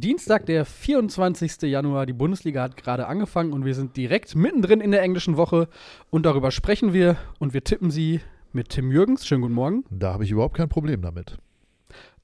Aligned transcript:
Dienstag, 0.00 0.46
der 0.46 0.64
24. 0.64 1.60
Januar. 1.62 2.06
Die 2.06 2.14
Bundesliga 2.14 2.62
hat 2.62 2.78
gerade 2.78 3.06
angefangen 3.06 3.52
und 3.52 3.66
wir 3.66 3.74
sind 3.74 3.98
direkt 3.98 4.34
mittendrin 4.34 4.80
in 4.80 4.92
der 4.92 5.02
englischen 5.02 5.36
Woche 5.36 5.68
und 6.08 6.24
darüber 6.24 6.50
sprechen 6.50 6.94
wir 6.94 7.18
und 7.38 7.52
wir 7.52 7.62
tippen 7.62 7.90
sie 7.90 8.20
mit 8.52 8.70
Tim 8.70 8.90
Jürgens. 8.90 9.26
Schönen 9.26 9.42
guten 9.42 9.52
Morgen. 9.52 9.84
Da 9.90 10.14
habe 10.14 10.24
ich 10.24 10.30
überhaupt 10.30 10.56
kein 10.56 10.70
Problem 10.70 11.02
damit. 11.02 11.36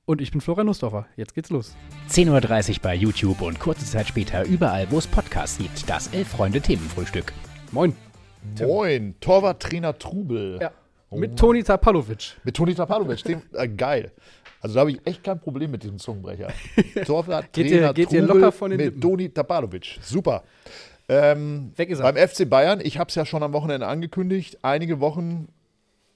Und 0.06 0.22
ich 0.22 0.30
bin 0.30 0.40
Florian 0.40 0.66
Nussdorfer. 0.66 1.06
Jetzt 1.16 1.34
geht's 1.34 1.50
los. 1.50 1.76
10.30 2.08 2.70
Uhr 2.70 2.76
bei 2.82 2.94
YouTube 2.94 3.42
und 3.42 3.60
kurze 3.60 3.84
Zeit 3.84 4.08
später 4.08 4.46
überall, 4.46 4.90
wo 4.90 4.96
es 4.96 5.06
Podcasts 5.06 5.58
gibt. 5.58 5.90
Das 5.90 6.06
Elf-Freunde-Themenfrühstück. 6.14 7.34
Moin. 7.72 7.94
Moin, 8.58 9.16
Torwarttrainer 9.20 9.98
Trubel. 9.98 10.58
Ja. 10.62 10.70
Oh 11.10 11.18
mit. 11.18 11.38
Toni 11.38 11.62
Tapalovic. 11.62 12.38
Mit 12.42 12.56
Toni 12.56 12.74
Tapalovic, 12.74 13.22
dem, 13.24 13.42
äh, 13.52 13.68
geil. 13.68 14.12
Also 14.60 14.74
da 14.74 14.80
habe 14.80 14.90
ich 14.92 15.00
echt 15.06 15.22
kein 15.22 15.38
Problem 15.40 15.70
mit 15.70 15.82
diesem 15.82 15.98
Zungenbrecher. 15.98 16.48
Torwarttrainer 17.06 17.48
Geht 17.52 17.70
dir- 17.70 17.92
geht 17.94 18.10
dir 18.12 18.20
Trubel 18.26 18.40
locker 18.40 18.52
von 18.52 18.70
den 18.70 18.76
mit 18.78 18.86
Lippen. 18.86 19.00
Toni 19.00 19.28
Tapalovic. 19.28 19.98
Super. 20.02 20.42
Ähm, 21.08 21.72
Weg 21.76 21.90
ist 21.90 22.00
er. 22.00 22.12
beim 22.12 22.28
FC 22.28 22.48
Bayern, 22.48 22.80
ich 22.82 22.98
habe 22.98 23.08
es 23.08 23.14
ja 23.14 23.24
schon 23.24 23.42
am 23.42 23.52
Wochenende 23.52 23.86
angekündigt, 23.86 24.58
einige 24.62 24.98
Wochen 24.98 25.48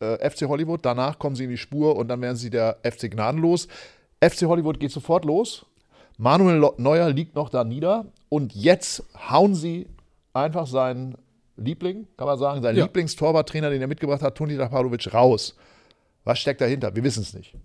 äh, 0.01 0.29
FC 0.29 0.49
Hollywood, 0.49 0.81
danach 0.85 1.19
kommen 1.21 1.37
sie 1.37 1.45
in 1.45 1.51
die 1.51 1.59
Spur 1.59 1.95
und 1.97 2.09
dann 2.09 2.21
werden 2.23 2.37
sie 2.37 2.51
der 2.51 2.79
FC 2.83 3.09
gnadenlos. 3.11 3.69
FC 4.21 4.43
Hollywood 4.47 4.81
geht 4.81 4.91
sofort 4.91 5.25
los. 5.25 5.65
Manuel 6.19 6.73
Neuer 6.77 7.09
liegt 7.11 7.35
noch 7.37 7.49
da 7.51 7.63
nieder 7.65 8.05
und 8.29 8.53
jetzt 8.55 9.05
hauen 9.31 9.55
sie 9.55 9.87
einfach 10.35 10.67
seinen 10.67 11.15
Liebling, 11.57 12.07
kann 12.17 12.27
man 12.27 12.39
sagen, 12.39 12.61
seinen 12.63 12.77
Ja. 12.77 12.85
Lieblingstorwarttrainer, 12.85 13.71
den 13.71 13.81
er 13.81 13.87
mitgebracht 13.89 14.23
hat, 14.23 14.35
Toni 14.37 14.57
Tapalovic, 14.57 15.15
raus. 15.15 15.55
Was 16.31 16.39
steckt 16.39 16.61
dahinter? 16.61 16.95
Wir 16.95 17.03
wissen 17.03 17.25
es 17.25 17.35
nicht. 17.35 17.57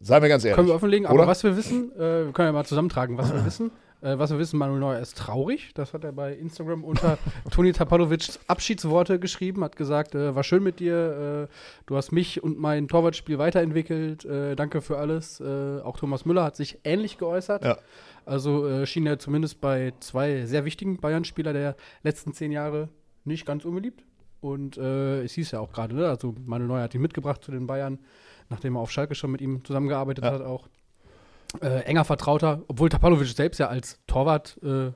Seien 0.00 0.22
wir 0.22 0.28
ganz 0.28 0.44
ehrlich. 0.44 0.54
Können 0.54 0.68
wir 0.68 0.76
offenlegen, 0.76 1.06
aber 1.06 1.16
Oder? 1.16 1.26
was 1.26 1.42
wir 1.42 1.56
wissen, 1.56 1.90
äh, 1.96 2.26
wir 2.26 2.32
können 2.32 2.46
ja 2.46 2.52
mal 2.52 2.64
zusammentragen, 2.64 3.18
was 3.18 3.34
wir 3.34 3.44
wissen. 3.44 3.72
Äh, 4.00 4.16
was 4.16 4.30
wir 4.30 4.38
wissen, 4.38 4.60
Manuel 4.60 4.78
Neuer 4.78 5.00
ist 5.00 5.18
traurig. 5.18 5.72
Das 5.74 5.92
hat 5.92 6.04
er 6.04 6.12
bei 6.12 6.32
Instagram 6.32 6.84
unter 6.84 7.18
Toni 7.50 7.72
Tapalovics 7.72 8.38
Abschiedsworte 8.46 9.18
geschrieben, 9.18 9.64
hat 9.64 9.74
gesagt, 9.74 10.14
äh, 10.14 10.36
war 10.36 10.44
schön 10.44 10.62
mit 10.62 10.78
dir, 10.78 11.48
äh, 11.50 11.54
du 11.86 11.96
hast 11.96 12.12
mich 12.12 12.44
und 12.44 12.60
mein 12.60 12.86
Torwartspiel 12.86 13.38
weiterentwickelt, 13.38 14.24
äh, 14.24 14.54
danke 14.54 14.82
für 14.82 14.98
alles. 14.98 15.40
Äh, 15.40 15.80
auch 15.82 15.98
Thomas 15.98 16.24
Müller 16.24 16.44
hat 16.44 16.54
sich 16.54 16.78
ähnlich 16.84 17.18
geäußert. 17.18 17.64
Ja. 17.64 17.78
Also 18.24 18.86
schien 18.86 19.04
er 19.04 19.18
zumindest 19.18 19.60
bei 19.60 19.94
zwei 19.98 20.46
sehr 20.46 20.64
wichtigen 20.64 20.98
Bayern-Spieler 20.98 21.52
der 21.52 21.74
letzten 22.04 22.32
zehn 22.34 22.52
Jahre 22.52 22.88
nicht 23.24 23.46
ganz 23.46 23.64
unbeliebt. 23.64 24.04
Und 24.42 24.76
äh, 24.76 25.22
es 25.22 25.32
hieß 25.34 25.52
ja 25.52 25.60
auch 25.60 25.72
gerade, 25.72 25.94
ne? 25.94 26.08
also 26.08 26.34
Manuel 26.44 26.68
Neuer 26.68 26.82
hat 26.82 26.94
ihn 26.94 27.00
mitgebracht 27.00 27.44
zu 27.44 27.52
den 27.52 27.68
Bayern, 27.68 28.00
nachdem 28.50 28.74
er 28.74 28.80
auf 28.80 28.90
Schalke 28.90 29.14
schon 29.14 29.30
mit 29.30 29.40
ihm 29.40 29.64
zusammengearbeitet 29.64 30.24
Ja. 30.24 30.32
hat 30.32 30.42
auch. 30.42 30.68
Äh, 31.60 31.84
enger 31.84 32.04
Vertrauter, 32.04 32.62
obwohl 32.66 32.88
Tapalovic 32.88 33.28
selbst 33.28 33.58
ja 33.58 33.68
als 33.68 34.00
Torwart 34.06 34.58
äh, 34.64 34.90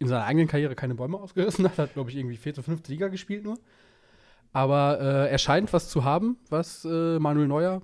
in 0.00 0.08
seiner 0.08 0.24
eigenen 0.24 0.48
Karriere 0.48 0.74
keine 0.74 0.94
Bäume 0.96 1.18
ausgerissen 1.18 1.64
hat, 1.68 1.78
hat, 1.78 1.94
glaube 1.94 2.10
ich, 2.10 2.16
irgendwie 2.16 2.36
vierte, 2.36 2.62
fünfte 2.62 2.90
Liga 2.90 3.08
gespielt 3.08 3.44
nur. 3.44 3.58
Aber 4.52 4.98
äh, 5.00 5.30
er 5.30 5.38
scheint 5.38 5.72
was 5.72 5.88
zu 5.88 6.02
haben, 6.02 6.38
was 6.48 6.84
äh, 6.84 7.18
Manuel 7.20 7.46
Neuer 7.46 7.82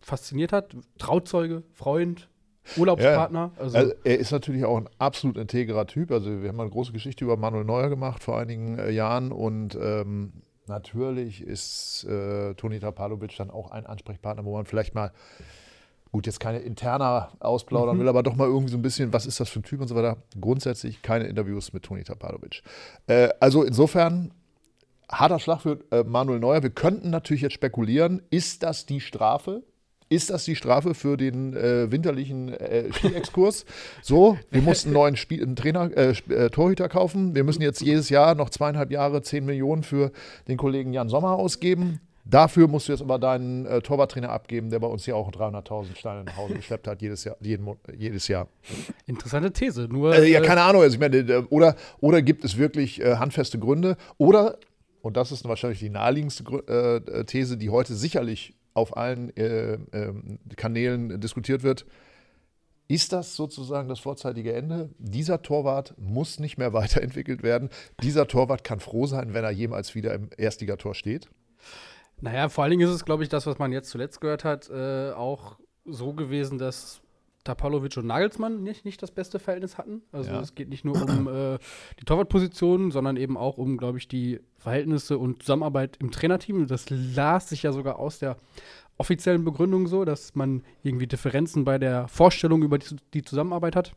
fasziniert 0.00 0.52
hat. 0.52 0.74
Trauzeuge, 0.96 1.64
Freund, 1.74 2.28
Urlaubspartner. 2.76 3.50
Also, 3.58 3.76
Also, 3.78 3.92
er 4.04 4.18
ist 4.18 4.30
natürlich 4.30 4.64
auch 4.64 4.76
ein 4.76 4.88
absolut 4.98 5.36
integrer 5.38 5.86
Typ. 5.86 6.10
Also, 6.10 6.42
wir 6.42 6.48
haben 6.48 6.60
eine 6.60 6.70
große 6.70 6.92
Geschichte 6.92 7.24
über 7.24 7.36
Manuel 7.36 7.64
Neuer 7.64 7.88
gemacht 7.88 8.22
vor 8.22 8.38
einigen 8.38 8.78
äh, 8.78 8.90
Jahren. 8.90 9.32
Und 9.32 9.76
ähm, 9.80 10.32
natürlich 10.66 11.40
ist 11.42 12.04
äh, 12.04 12.54
Toni 12.54 12.78
Tapalovic 12.80 13.36
dann 13.36 13.50
auch 13.50 13.70
ein 13.70 13.86
Ansprechpartner, 13.86 14.44
wo 14.44 14.54
man 14.54 14.66
vielleicht 14.66 14.94
mal, 14.94 15.12
gut, 16.12 16.26
jetzt 16.26 16.40
keine 16.40 16.58
interner 16.58 17.32
ausplaudern 17.40 17.96
Mhm. 17.96 18.00
will, 18.00 18.08
aber 18.08 18.22
doch 18.22 18.36
mal 18.36 18.46
irgendwie 18.46 18.72
so 18.72 18.78
ein 18.78 18.82
bisschen, 18.82 19.12
was 19.12 19.26
ist 19.26 19.40
das 19.40 19.48
für 19.48 19.60
ein 19.60 19.64
Typ 19.64 19.80
und 19.80 19.88
so 19.88 19.94
weiter. 19.94 20.18
Grundsätzlich 20.40 21.02
keine 21.02 21.26
Interviews 21.26 21.72
mit 21.72 21.82
Toni 21.84 22.04
Tapalovic. 22.04 22.62
Äh, 23.06 23.28
also, 23.40 23.62
insofern. 23.62 24.32
Harter 25.10 25.38
Schlag 25.38 25.62
für 25.62 25.78
äh, 25.90 26.04
Manuel 26.04 26.38
Neuer. 26.38 26.62
Wir 26.62 26.68
könnten 26.68 27.08
natürlich 27.08 27.40
jetzt 27.40 27.54
spekulieren, 27.54 28.20
ist 28.28 28.62
das 28.62 28.84
die 28.84 29.00
Strafe? 29.00 29.62
Ist 30.10 30.30
das 30.30 30.44
die 30.44 30.56
Strafe 30.56 30.94
für 30.94 31.16
den 31.16 31.54
äh, 31.54 31.92
winterlichen 31.92 32.48
äh, 32.48 32.90
Skiexkurs? 32.92 33.66
So, 34.02 34.38
wir 34.50 34.62
mussten 34.62 34.88
einen 34.88 34.94
neuen 34.94 35.16
Spiel, 35.16 35.42
einen 35.42 35.56
Trainer, 35.56 35.90
äh, 35.96 36.14
äh, 36.30 36.50
Torhüter 36.50 36.88
kaufen. 36.88 37.34
Wir 37.34 37.44
müssen 37.44 37.60
jetzt 37.60 37.82
jedes 37.82 38.08
Jahr 38.08 38.34
noch 38.34 38.48
zweieinhalb 38.50 38.90
Jahre 38.90 39.20
10 39.20 39.44
Millionen 39.44 39.82
für 39.82 40.10
den 40.48 40.56
Kollegen 40.56 40.92
Jan 40.92 41.08
Sommer 41.08 41.32
ausgeben. 41.32 42.00
Dafür 42.24 42.68
musst 42.68 42.88
du 42.88 42.92
jetzt 42.92 43.00
aber 43.00 43.18
deinen 43.18 43.64
äh, 43.64 43.80
Torwarttrainer 43.80 44.28
abgeben, 44.28 44.68
der 44.68 44.80
bei 44.80 44.86
uns 44.86 45.04
hier 45.06 45.16
auch 45.16 45.30
300.000 45.30 45.96
Steine 45.96 46.24
nach 46.24 46.36
Hause 46.36 46.54
geschleppt 46.54 46.86
hat, 46.86 47.00
jedes 47.00 47.24
Jahr. 47.24 47.36
Jeden, 47.40 47.66
jedes 47.96 48.28
Jahr. 48.28 48.48
interessante 49.06 49.50
These. 49.50 49.88
Nur, 49.88 50.12
Also, 50.12 50.24
ja, 50.24 50.40
äh, 50.40 50.42
keine 50.42 50.60
Ahnung. 50.62 50.82
Also 50.82 50.94
ich 50.94 51.00
meine, 51.00 51.16
äh, 51.16 51.42
oder, 51.48 51.74
oder 52.00 52.20
gibt 52.20 52.44
es 52.44 52.58
wirklich 52.58 53.00
äh, 53.00 53.16
handfeste 53.16 53.58
Gründe? 53.58 53.96
Oder, 54.18 54.58
und 55.00 55.16
das 55.16 55.32
ist 55.32 55.48
wahrscheinlich 55.48 55.78
die 55.78 55.88
naheliegendste 55.88 56.44
äh, 56.68 56.96
äh, 57.20 57.24
These, 57.24 57.56
die 57.56 57.70
heute 57.70 57.94
sicherlich 57.94 58.54
auf 58.78 58.96
allen 58.96 59.36
äh, 59.36 59.74
ähm, 59.92 60.38
Kanälen 60.56 61.20
diskutiert 61.20 61.62
wird, 61.62 61.86
ist 62.88 63.12
das 63.12 63.36
sozusagen 63.36 63.88
das 63.88 64.00
vorzeitige 64.00 64.54
Ende? 64.54 64.88
Dieser 64.98 65.42
Torwart 65.42 65.94
muss 65.98 66.40
nicht 66.40 66.56
mehr 66.56 66.72
weiterentwickelt 66.72 67.42
werden. 67.42 67.68
Dieser 68.02 68.26
Torwart 68.26 68.64
kann 68.64 68.80
froh 68.80 69.06
sein, 69.06 69.34
wenn 69.34 69.44
er 69.44 69.50
jemals 69.50 69.94
wieder 69.94 70.14
im 70.14 70.30
Erstligator 70.36 70.94
steht. 70.94 71.28
Naja, 72.20 72.48
vor 72.48 72.64
allen 72.64 72.72
Dingen 72.72 72.88
ist 72.88 72.94
es, 72.94 73.04
glaube 73.04 73.22
ich, 73.22 73.28
das, 73.28 73.46
was 73.46 73.58
man 73.58 73.72
jetzt 73.72 73.90
zuletzt 73.90 74.20
gehört 74.20 74.44
hat, 74.44 74.68
äh, 74.70 75.12
auch 75.12 75.58
so 75.84 76.14
gewesen, 76.14 76.58
dass 76.58 77.00
Tapalovic 77.48 77.96
und 77.96 78.06
Nagelsmann 78.06 78.62
nicht, 78.62 78.84
nicht 78.84 79.02
das 79.02 79.10
beste 79.10 79.38
Verhältnis 79.38 79.78
hatten. 79.78 80.02
Also 80.12 80.30
Ja. 80.30 80.40
es 80.40 80.54
geht 80.54 80.68
nicht 80.68 80.84
nur 80.84 81.00
um 81.02 81.28
äh, 81.28 81.58
die 81.98 82.04
Torwartposition, 82.04 82.90
sondern 82.90 83.16
eben 83.16 83.36
auch 83.38 83.56
um, 83.56 83.78
glaube 83.78 83.96
ich, 83.98 84.06
die 84.06 84.40
Verhältnisse 84.58 85.16
und 85.18 85.42
Zusammenarbeit 85.42 85.96
im 86.00 86.10
Trainerteam. 86.10 86.66
Das 86.66 86.90
las 86.90 87.48
sich 87.48 87.62
ja 87.62 87.72
sogar 87.72 87.98
aus 87.98 88.18
der 88.18 88.36
offiziellen 88.98 89.44
Begründung 89.44 89.86
so, 89.86 90.04
dass 90.04 90.34
man 90.34 90.62
irgendwie 90.82 91.06
Differenzen 91.06 91.64
bei 91.64 91.78
der 91.78 92.06
Vorstellung 92.08 92.62
über 92.62 92.78
die, 92.78 92.96
die 93.14 93.22
Zusammenarbeit 93.22 93.76
hat. 93.76 93.92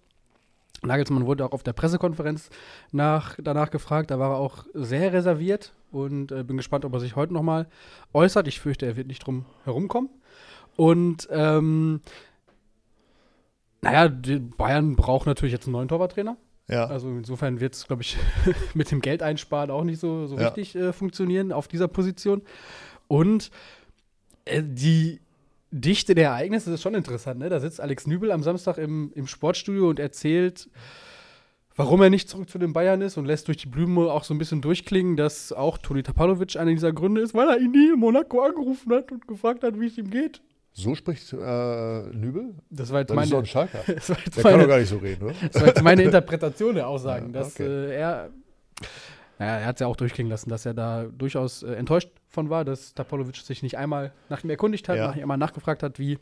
Nagelsmann 0.84 1.26
wurde 1.26 1.46
auch 1.46 1.52
auf 1.52 1.64
der 1.64 1.74
Pressekonferenz 1.74 2.50
nach, 2.92 3.36
danach 3.42 3.70
gefragt. 3.70 4.10
Da 4.12 4.18
war 4.18 4.32
er 4.32 4.38
auch 4.38 4.64
sehr 4.74 5.12
reserviert 5.14 5.74
und 5.92 6.32
äh, 6.32 6.44
bin 6.44 6.58
gespannt, 6.58 6.86
ob 6.86 6.94
er 6.94 7.00
sich 7.00 7.16
heute 7.16 7.34
nochmal 7.34 7.68
äußert. 8.14 8.48
Ich 8.48 8.60
fürchte, 8.62 8.86
er 8.86 8.96
wird 8.96 9.08
nicht 9.08 9.26
drum 9.26 9.46
herumkommen. 9.66 10.10
Und 10.78 11.28
ähm, 11.32 12.00
naja, 13.82 14.08
Bayern 14.58 14.96
braucht 14.96 15.26
natürlich 15.28 15.54
jetzt 15.54 15.66
einen 15.66 15.74
neuen 15.74 15.88
Torwarttrainer. 15.88 16.38
Ja. 16.70 16.86
Also 16.86 17.10
insofern 17.10 17.60
wird 17.60 17.74
es, 17.76 17.88
glaube 17.88 18.02
ich, 18.04 18.18
mit 18.74 18.92
dem 18.92 19.02
Geld 19.02 19.24
einsparen 19.24 19.72
auch 19.72 19.84
nicht 19.84 20.00
so, 20.00 20.28
so 20.28 20.38
Ja. 20.38 20.48
richtig 20.50 20.76
äh, 20.76 20.94
funktionieren 20.94 21.52
auf 21.52 21.68
dieser 21.68 21.88
Position. 21.88 22.42
Und 23.08 23.52
äh, 24.46 24.64
die 24.64 25.20
Dichte 25.72 26.16
der 26.16 26.30
Ereignisse 26.30 26.74
ist 26.74 26.82
schon 26.82 26.96
interessant. 26.96 27.40
Ne? 27.40 27.50
Da 27.50 27.60
sitzt 27.60 27.82
Alex 27.82 28.06
Nübel 28.08 28.32
am 28.32 28.44
Samstag 28.44 28.78
im, 28.78 29.12
im 29.16 29.26
Sportstudio 29.28 29.90
und 29.90 30.00
erzählt, 30.00 30.70
warum 31.76 32.02
er 32.02 32.10
nicht 32.10 32.30
zurück 32.30 32.50
zu 32.50 32.60
den 32.60 32.74
Bayern 32.74 33.02
ist 33.02 33.18
und 33.18 33.26
lässt 33.26 33.48
durch 33.48 33.58
die 33.58 33.68
Blume 33.68 34.12
auch 34.12 34.24
so 34.26 34.34
ein 34.34 34.38
bisschen 34.38 34.62
durchklingen, 34.62 35.16
dass 35.18 35.52
auch 35.54 35.78
Toni 35.78 36.04
Tapalovic 36.04 36.58
einer 36.58 36.72
dieser 36.72 36.92
Gründe 36.94 37.22
ist, 37.22 37.34
weil 37.34 37.50
er 37.50 37.58
ihn 37.60 37.72
nie 37.72 37.94
in 37.94 38.00
Monaco 38.00 38.42
angerufen 38.42 38.94
hat 38.94 39.12
und 39.12 39.28
gefragt 39.28 39.64
hat, 39.64 39.80
wie 39.80 39.88
es 39.88 39.98
ihm 39.98 40.10
geht. 40.10 40.42
So 40.74 40.96
spricht 40.96 41.34
äh, 41.34 41.36
Nübel? 42.14 42.56
Das 42.70 42.92
war 42.92 43.00
jetzt 43.02 43.10
Das 43.12 43.16
ist 43.26 43.32
meine, 43.32 43.44
doch 43.44 43.56
ein 43.62 43.70
das 43.96 44.10
war 44.10 44.18
jetzt 44.18 44.38
Der 44.38 44.44
kann 44.44 44.52
doch 44.54 44.58
meine, 44.58 44.68
gar 44.68 44.80
nicht 44.80 44.90
so 44.90 44.98
reden, 44.98 45.24
oder? 45.26 45.36
das 45.52 45.62
war 45.62 45.68
jetzt 45.68 45.84
meine 45.84 46.04
Interpretation 46.04 46.76
der 46.76 46.88
Aussagen, 46.88 47.28
Ja, 47.34 47.40
dass 47.42 47.54
okay. 47.56 47.66
äh, 47.66 47.96
er, 47.96 48.30
naja, 49.38 49.58
er 49.58 49.66
hat 49.66 49.76
es 49.76 49.80
ja 49.82 49.88
auch 49.88 49.96
durchklingen 49.98 50.30
lassen, 50.30 50.50
dass 50.50 50.66
er 50.66 50.74
da 50.74 51.04
durchaus 51.06 51.64
äh, 51.64 51.74
enttäuscht 51.74 52.10
von 52.28 52.50
war, 52.50 52.64
dass 52.64 52.94
Tapolovic 52.94 53.36
sich 53.36 53.64
nicht 53.64 53.78
einmal 53.78 54.14
nach 54.30 54.44
ihm 54.44 54.50
erkundigt 54.50 54.88
hat, 54.88 54.96
Ja. 54.98 55.08
nach 55.08 55.16
ihm 55.16 55.24
einmal 55.24 55.38
nachgefragt 55.38 55.84
hat, 55.84 56.00
wie 56.00 56.18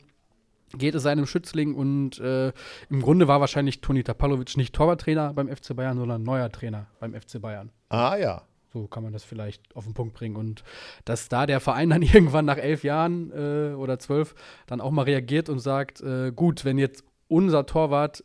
geht 0.76 0.94
es 0.94 1.02
seinem 1.02 1.26
Schützling 1.26 1.74
und 1.74 2.18
äh, 2.20 2.52
im 2.90 3.02
Grunde 3.02 3.28
war 3.28 3.40
wahrscheinlich 3.40 3.80
Toni 3.80 4.02
Tapalovic 4.04 4.56
nicht 4.56 4.74
Torwarttrainer 4.74 5.32
beim 5.32 5.48
FC 5.48 5.74
Bayern, 5.76 5.96
sondern 5.98 6.22
neuer 6.22 6.50
Trainer 6.50 6.86
beim 7.00 7.12
FC 7.14 7.40
Bayern. 7.40 7.70
Ah 7.88 8.16
ja. 8.16 8.42
So 8.72 8.86
kann 8.86 9.02
man 9.02 9.12
das 9.12 9.24
vielleicht 9.24 9.74
auf 9.74 9.84
den 9.84 9.94
Punkt 9.94 10.14
bringen. 10.14 10.36
Und 10.36 10.62
dass 11.04 11.28
da 11.28 11.46
der 11.46 11.60
Verein 11.60 11.90
dann 11.90 12.02
irgendwann 12.02 12.44
nach 12.44 12.58
elf 12.58 12.84
Jahren 12.84 13.30
äh, 13.32 13.74
oder 13.74 13.98
zwölf 13.98 14.34
dann 14.66 14.80
auch 14.80 14.90
mal 14.90 15.02
reagiert 15.02 15.48
und 15.48 15.58
sagt, 15.58 16.00
äh, 16.00 16.32
gut, 16.34 16.64
wenn 16.64 16.78
jetzt 16.78 17.04
unser 17.28 17.66
Torwart 17.66 18.24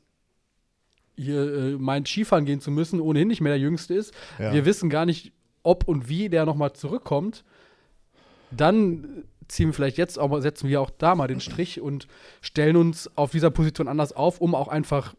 hier 1.15 1.41
äh, 1.53 1.71
meint, 1.77 2.07
Skifahren 2.07 2.45
gehen 2.45 2.59
zu 2.61 2.71
müssen, 2.71 2.99
ohnehin 2.99 3.27
nicht 3.27 3.41
mehr 3.41 3.53
der 3.53 3.59
Jüngste 3.61 3.93
ist, 3.93 4.13
Ja. 4.37 4.53
wir 4.53 4.65
wissen 4.65 4.89
gar 4.89 5.05
nicht, 5.05 5.31
ob 5.63 5.87
und 5.87 6.09
wie 6.09 6.29
der 6.29 6.45
nochmal 6.45 6.73
zurückkommt, 6.73 7.43
dann 8.51 9.23
ziehen 9.47 9.69
wir 9.69 9.73
vielleicht 9.73 9.97
jetzt, 9.97 10.19
aber 10.19 10.41
setzen 10.41 10.69
wir 10.69 10.81
auch 10.81 10.89
da 10.89 11.15
mal 11.15 11.27
den 11.27 11.39
Strich 11.39 11.79
und 11.81 12.07
stellen 12.41 12.75
uns 12.75 13.09
auf 13.15 13.31
dieser 13.31 13.51
Position 13.51 13.87
anders 13.87 14.11
auf, 14.11 14.41
um 14.41 14.55
auch 14.55 14.67
einfach 14.67 15.15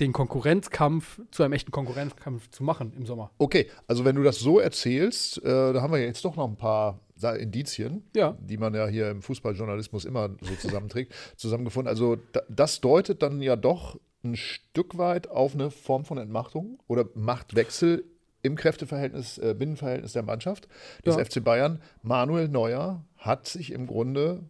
den 0.00 0.12
Konkurrenzkampf 0.12 1.20
zu 1.30 1.42
einem 1.42 1.54
echten 1.54 1.70
Konkurrenzkampf 1.70 2.50
zu 2.50 2.62
machen 2.62 2.92
im 2.96 3.06
Sommer. 3.06 3.30
Okay, 3.38 3.66
also 3.86 4.04
wenn 4.04 4.16
du 4.16 4.22
das 4.22 4.38
so 4.38 4.58
erzählst, 4.60 5.38
äh, 5.42 5.72
da 5.72 5.80
haben 5.80 5.92
wir 5.92 6.00
jetzt 6.00 6.24
doch 6.24 6.36
noch 6.36 6.46
ein 6.48 6.56
paar 6.56 7.00
Indizien, 7.38 8.04
Ja. 8.14 8.36
die 8.40 8.58
man 8.58 8.74
ja 8.74 8.86
hier 8.86 9.10
im 9.10 9.22
Fußballjournalismus 9.22 10.04
immer 10.04 10.30
so 10.42 10.54
zusammenträgt, 10.56 11.14
zusammengefunden. 11.36 11.88
Also 11.88 12.16
da, 12.32 12.42
das 12.50 12.80
deutet 12.82 13.22
dann 13.22 13.40
ja 13.40 13.56
doch 13.56 13.98
ein 14.22 14.36
Stück 14.36 14.98
weit 14.98 15.30
auf 15.30 15.54
eine 15.54 15.70
Form 15.70 16.04
von 16.04 16.18
Entmachtung 16.18 16.78
oder 16.88 17.06
Machtwechsel 17.14 18.04
im 18.42 18.54
Kräfteverhältnis, 18.54 19.38
äh, 19.38 19.54
Binnenverhältnis 19.58 20.12
der 20.12 20.24
Mannschaft 20.24 20.68
des 21.06 21.16
Ja. 21.16 21.24
FC 21.24 21.42
Bayern. 21.42 21.80
Manuel 22.02 22.48
Neuer 22.48 23.04
hat 23.16 23.46
sich 23.48 23.72
im 23.72 23.86
Grunde 23.86 24.44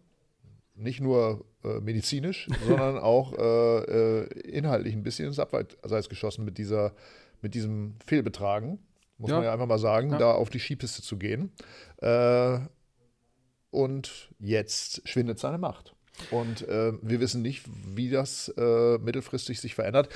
nicht 0.75 0.99
nur 0.99 1.45
äh, 1.67 1.79
medizinisch, 1.81 2.47
sondern 2.67 2.97
auch 2.97 3.33
äh, 3.37 4.21
äh, 4.21 4.39
inhaltlich 4.49 4.93
ein 4.93 5.03
bisschen 5.03 5.27
ins 5.27 5.39
Abseits 5.39 6.09
geschossen 6.09 6.45
mit, 6.45 6.57
dieser, 6.57 6.93
mit 7.41 7.53
diesem 7.53 7.95
Fehlbetragen, 8.05 8.79
muss 9.17 9.29
Ja. 9.29 9.37
man 9.37 9.45
ja 9.45 9.53
einfach 9.53 9.67
mal 9.67 9.79
sagen, 9.79 10.11
Ja. 10.11 10.17
da 10.17 10.31
auf 10.33 10.49
die 10.49 10.59
Skipiste 10.59 11.01
zu 11.01 11.17
gehen. 11.17 11.51
Äh, 11.97 12.59
und 13.71 14.29
jetzt 14.39 15.07
schwindet 15.07 15.39
seine 15.39 15.57
Macht. 15.57 15.93
Und 16.31 16.61
wir 16.67 17.19
wissen 17.19 17.43
nicht, 17.43 17.63
wie 17.95 18.09
das 18.09 18.51
mittelfristig 18.57 19.59
sich 19.61 19.75
verändert. 19.75 20.09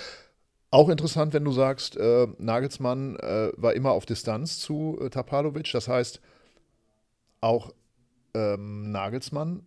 Auch 0.73 0.87
interessant, 0.87 1.33
wenn 1.33 1.43
du 1.43 1.51
sagst, 1.51 1.97
äh, 1.97 2.27
Nagelsmann 2.37 3.17
äh, 3.17 3.51
war 3.57 3.73
immer 3.73 3.91
auf 3.91 4.05
Distanz 4.05 4.57
zu 4.57 4.97
äh, 5.01 5.09
Tapalovic. 5.09 5.69
Das 5.73 5.89
heißt, 5.89 6.21
auch 7.41 7.73
ähm, 8.33 8.89
Nagelsmann 8.91 9.63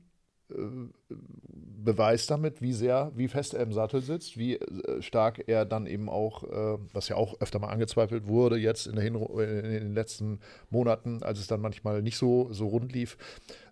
beweist 1.84 2.30
damit, 2.30 2.62
wie 2.62 2.72
sehr, 2.72 3.12
wie 3.14 3.28
fest 3.28 3.54
er 3.54 3.62
im 3.62 3.72
Sattel 3.72 4.00
sitzt, 4.00 4.36
wie 4.36 4.56
äh, 4.56 5.02
stark 5.02 5.44
er 5.46 5.64
dann 5.64 5.86
eben 5.86 6.08
auch, 6.08 6.44
äh, 6.44 6.78
was 6.92 7.08
ja 7.08 7.16
auch 7.16 7.40
öfter 7.40 7.58
mal 7.58 7.68
angezweifelt 7.68 8.26
wurde, 8.26 8.56
jetzt 8.56 8.86
in, 8.86 8.96
in 8.96 9.14
den 9.14 9.94
letzten 9.94 10.40
Monaten, 10.70 11.22
als 11.22 11.38
es 11.38 11.46
dann 11.46 11.60
manchmal 11.60 12.02
nicht 12.02 12.16
so, 12.16 12.48
so 12.52 12.68
rund 12.68 12.92
lief, 12.92 13.16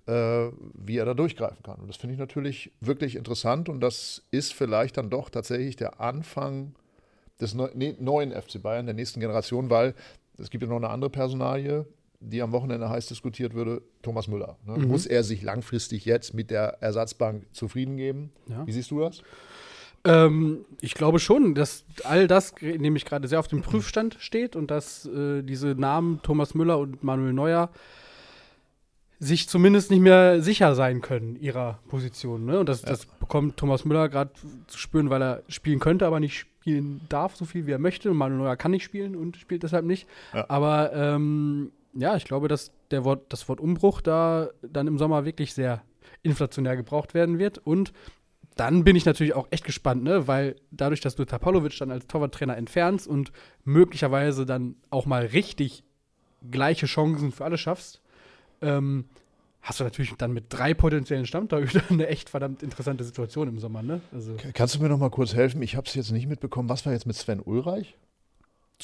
äh, 0.07 0.49
wie 0.75 0.99
er 0.99 1.05
da 1.05 1.15
durchgreifen 1.15 1.63
kann. 1.63 1.81
Und 1.81 1.89
das 1.89 1.97
finde 1.97 2.15
ich 2.15 2.21
natürlich 2.21 2.73
wirklich 2.81 3.17
interessant 3.17 3.69
und 3.69 3.81
das 3.81 4.23
ist 4.31 4.53
vielleicht 4.53 4.97
dann 4.97 5.11
doch 5.11 5.31
tatsächlich 5.31 5.77
der 5.77 6.01
Anfang 6.01 6.75
des 7.41 7.55
neu, 7.55 7.69
ne, 7.75 7.97
neuen 7.99 8.33
FC 8.33 8.63
Bayern, 8.63 8.87
der 8.87 8.95
nächsten 8.95 9.21
Generation, 9.21 9.71
weil 9.71 9.95
es 10.39 10.51
gibt 10.51 10.63
ja 10.63 10.69
noch 10.69 10.77
eine 10.77 10.91
andere 10.91 11.11
Personalie, 11.11 11.87
die 12.23 12.43
am 12.43 12.53
Wochenende 12.53 12.89
heiß 12.89 13.07
diskutiert 13.07 13.55
würde, 13.55 13.83
Thomas 14.03 14.29
Müller. 14.29 14.57
Ne? 14.67 14.79
Mhm. 14.79 14.89
Muss 14.89 15.07
er 15.07 15.25
sich 15.25 15.43
langfristig 15.43 16.05
jetzt 16.05 16.35
mit 16.35 16.51
der 16.51 16.79
Ersatzbank 16.81 17.45
zufrieden 17.53 17.97
geben? 17.97 18.31
Ja. 18.49 18.67
Wie 18.67 18.73
siehst 18.73 18.91
du 18.91 19.01
das? 19.01 19.23
Ähm, 20.05 20.65
ich 20.81 20.95
glaube 20.95 21.19
schon, 21.21 21.55
dass 21.55 21.85
all 22.05 22.27
das 22.27 22.55
nämlich 22.61 23.05
gerade 23.05 23.29
sehr 23.29 23.39
auf 23.39 23.49
dem 23.49 23.63
Prüfstand 23.63 24.17
steht 24.19 24.57
und 24.57 24.71
dass 24.71 25.07
äh, 25.07 25.43
diese 25.43 25.69
Namen 25.69 26.21
Thomas 26.23 26.55
Müller 26.55 26.79
und 26.79 27.05
Manuel 27.05 27.33
Neuer 27.33 27.71
sich 29.21 29.49
zumindest 29.49 29.93
nicht 29.93 30.01
mehr 30.01 30.43
sicher 30.43 30.75
sein 30.75 31.01
können 31.01 31.37
ihrer 31.37 31.79
Position. 31.89 32.45
Ne? 32.45 32.59
Und 32.59 32.69
das, 32.69 32.83
das 32.83 33.07
bekommt 33.07 33.57
Thomas 33.57 33.85
Müller 33.85 34.09
gerade 34.09 34.33
zu 34.67 34.79
spüren, 34.79 35.11
weil 35.11 35.23
er 35.23 35.43
spielen 35.47 35.79
könnte, 35.79 36.07
aber 36.07 36.19
nicht 36.19 36.37
spielen 36.37 37.01
darf, 37.09 37.37
so 37.37 37.45
viel 37.45 37.69
wie 37.69 37.71
er 37.71 37.79
möchte. 37.79 38.11
Und 38.11 38.17
Manuel 38.17 38.43
Neuer 38.43 38.57
kann 38.57 38.73
nicht 38.73 38.83
spielen 38.83 39.15
und 39.15 39.37
spielt 39.37 39.63
deshalb 39.63 39.85
nicht. 39.85 40.09
Ja. 40.35 40.47
Aber 40.49 40.93
ähm, 40.93 41.71
ja, 41.95 42.17
ich 42.17 42.25
glaube, 42.25 42.49
dass 42.49 42.73
der 42.91 43.05
Wort, 43.05 43.33
das 43.33 43.49
Wort 43.49 43.61
Umbruch 43.61 44.01
da 44.01 44.51
dann 44.63 44.87
im 44.87 44.99
Sommer 44.99 45.25
wirklich 45.25 45.55
sehr 45.55 45.83
inflationär 46.23 46.77
gebraucht 46.77 47.15
werden 47.15 47.39
wird. 47.39 47.59
Und 47.59 47.93
dann 48.57 48.85
bin 48.85 48.97
ich 48.97 49.05
natürlich 49.05 49.35
auch 49.35 49.49
echt 49.51 49.65
gespannt, 49.65 50.03
ne? 50.03 50.27
weil 50.29 50.57
dadurch, 50.71 51.01
dass 51.01 51.17
du 51.17 51.25
Tapalovic 51.25 51.77
dann 51.79 51.91
als 51.91 52.07
Torwarttrainer 52.07 52.57
entfernst 52.57 53.07
und 53.07 53.33
möglicherweise 53.65 54.47
dann 54.47 54.77
auch 54.91 55.07
mal 55.07 55.27
richtig 55.27 55.85
gleiche 56.51 56.87
Chancen 56.87 57.33
für 57.33 57.45
alle 57.45 57.57
schaffst, 57.57 58.03
ähm, 58.61 59.07
hast 59.63 59.81
du 59.81 59.85
natürlich 59.85 60.13
dann 60.19 60.33
mit 60.33 60.47
drei 60.49 60.75
potenziellen 60.75 61.25
Stammtorhütern 61.25 61.85
eine 61.89 62.09
echt 62.09 62.29
verdammt 62.29 62.63
interessante 62.63 63.05
Situation 63.05 63.49
im 63.49 63.59
Sommer. 63.59 63.83
Ne? 63.83 64.01
Also, 64.13 64.37
Kannst 64.53 64.75
du 64.75 64.83
mir 64.83 64.89
noch 64.89 64.99
mal 64.99 65.11
kurz 65.11 65.35
helfen? 65.35 65.63
Ich 65.63 65.77
habe 65.77 65.87
es 65.87 65.95
jetzt 65.95 66.11
nicht 66.11 66.27
mitbekommen. 66.27 66.69
Was 66.69 66.85
war 66.85 66.93
jetzt 66.93 67.07
mit 67.07 67.17
Sven 67.17 67.41
Ulreich? 67.41 67.97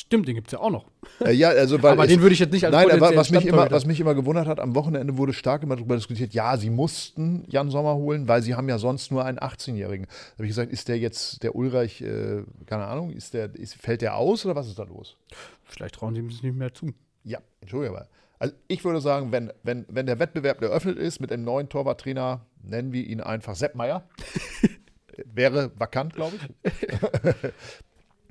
Stimmt, 0.01 0.29
den 0.29 0.35
gibt 0.35 0.49
es 0.49 0.53
ja 0.53 0.61
auch 0.61 0.71
noch. 0.71 0.87
Äh, 1.21 1.33
ja, 1.33 1.49
also 1.51 1.83
weil 1.83 1.93
Aber 1.93 2.05
es- 2.05 2.11
den 2.11 2.21
würde 2.21 2.33
ich 2.35 2.39
jetzt 2.41 2.53
nicht 2.53 2.65
als 2.65 2.73
Nein, 2.75 3.01
was 3.01 3.31
mich, 3.31 3.47
immer, 3.47 3.71
was 3.71 3.87
mich 3.87 4.01
immer 4.01 4.15
gewundert 4.15 4.47
hat, 4.47 4.61
am 4.61 4.75
Wochenende 4.75 5.17
wurde 5.17 5.33
stark 5.33 5.63
immer 5.63 5.77
darüber 5.77 5.97
diskutiert, 5.97 6.33
ja, 6.35 6.57
sie 6.57 6.71
mussten 6.71 7.45
Jan 7.49 7.71
Sommer 7.71 7.95
holen, 7.95 8.29
weil 8.29 8.43
sie 8.43 8.55
haben 8.55 8.69
ja 8.69 8.79
sonst 8.79 9.11
nur 9.11 9.25
einen 9.25 9.39
18-Jährigen. 9.39 10.07
Da 10.07 10.35
habe 10.35 10.45
ich 10.45 10.51
gesagt, 10.51 10.73
ist 10.73 10.89
der 10.89 10.99
jetzt, 10.99 11.43
der 11.43 11.55
Ulreich, 11.55 12.01
äh, 12.03 12.43
keine 12.67 12.87
Ahnung, 12.87 13.11
ist 13.11 13.35
der, 13.35 13.55
ist, 13.55 13.75
fällt 13.75 14.03
der 14.03 14.17
aus 14.17 14.45
oder 14.45 14.55
was 14.57 14.67
ist 14.69 14.79
da 14.79 14.85
los? 14.85 15.17
Vielleicht 15.65 15.97
trauen 15.97 16.15
sie 16.15 16.21
ihm 16.21 16.29
es 16.29 16.43
nicht 16.43 16.57
mehr 16.57 16.73
zu. 16.73 16.93
Ja, 17.25 17.39
Entschuldigung, 17.61 17.97
aber 17.97 18.09
also 18.41 18.55
ich 18.69 18.85
würde 18.85 19.01
sagen, 19.01 19.33
wenn, 19.33 19.53
wenn, 19.65 19.85
wenn 19.89 20.07
der 20.07 20.19
Wettbewerb 20.21 20.63
eröffnet 20.63 20.97
ist 20.97 21.21
mit 21.21 21.33
einem 21.33 21.43
neuen 21.45 21.69
Torwarttrainer, 21.69 22.47
nennen 22.63 22.93
wir 22.93 23.05
ihn 23.05 23.21
einfach 23.21 23.57
Sepp 23.57 23.75
Meier. 23.75 24.09
Wäre 25.35 25.73
vakant, 25.77 26.15
glaube 26.15 26.37
ich. 26.37 26.73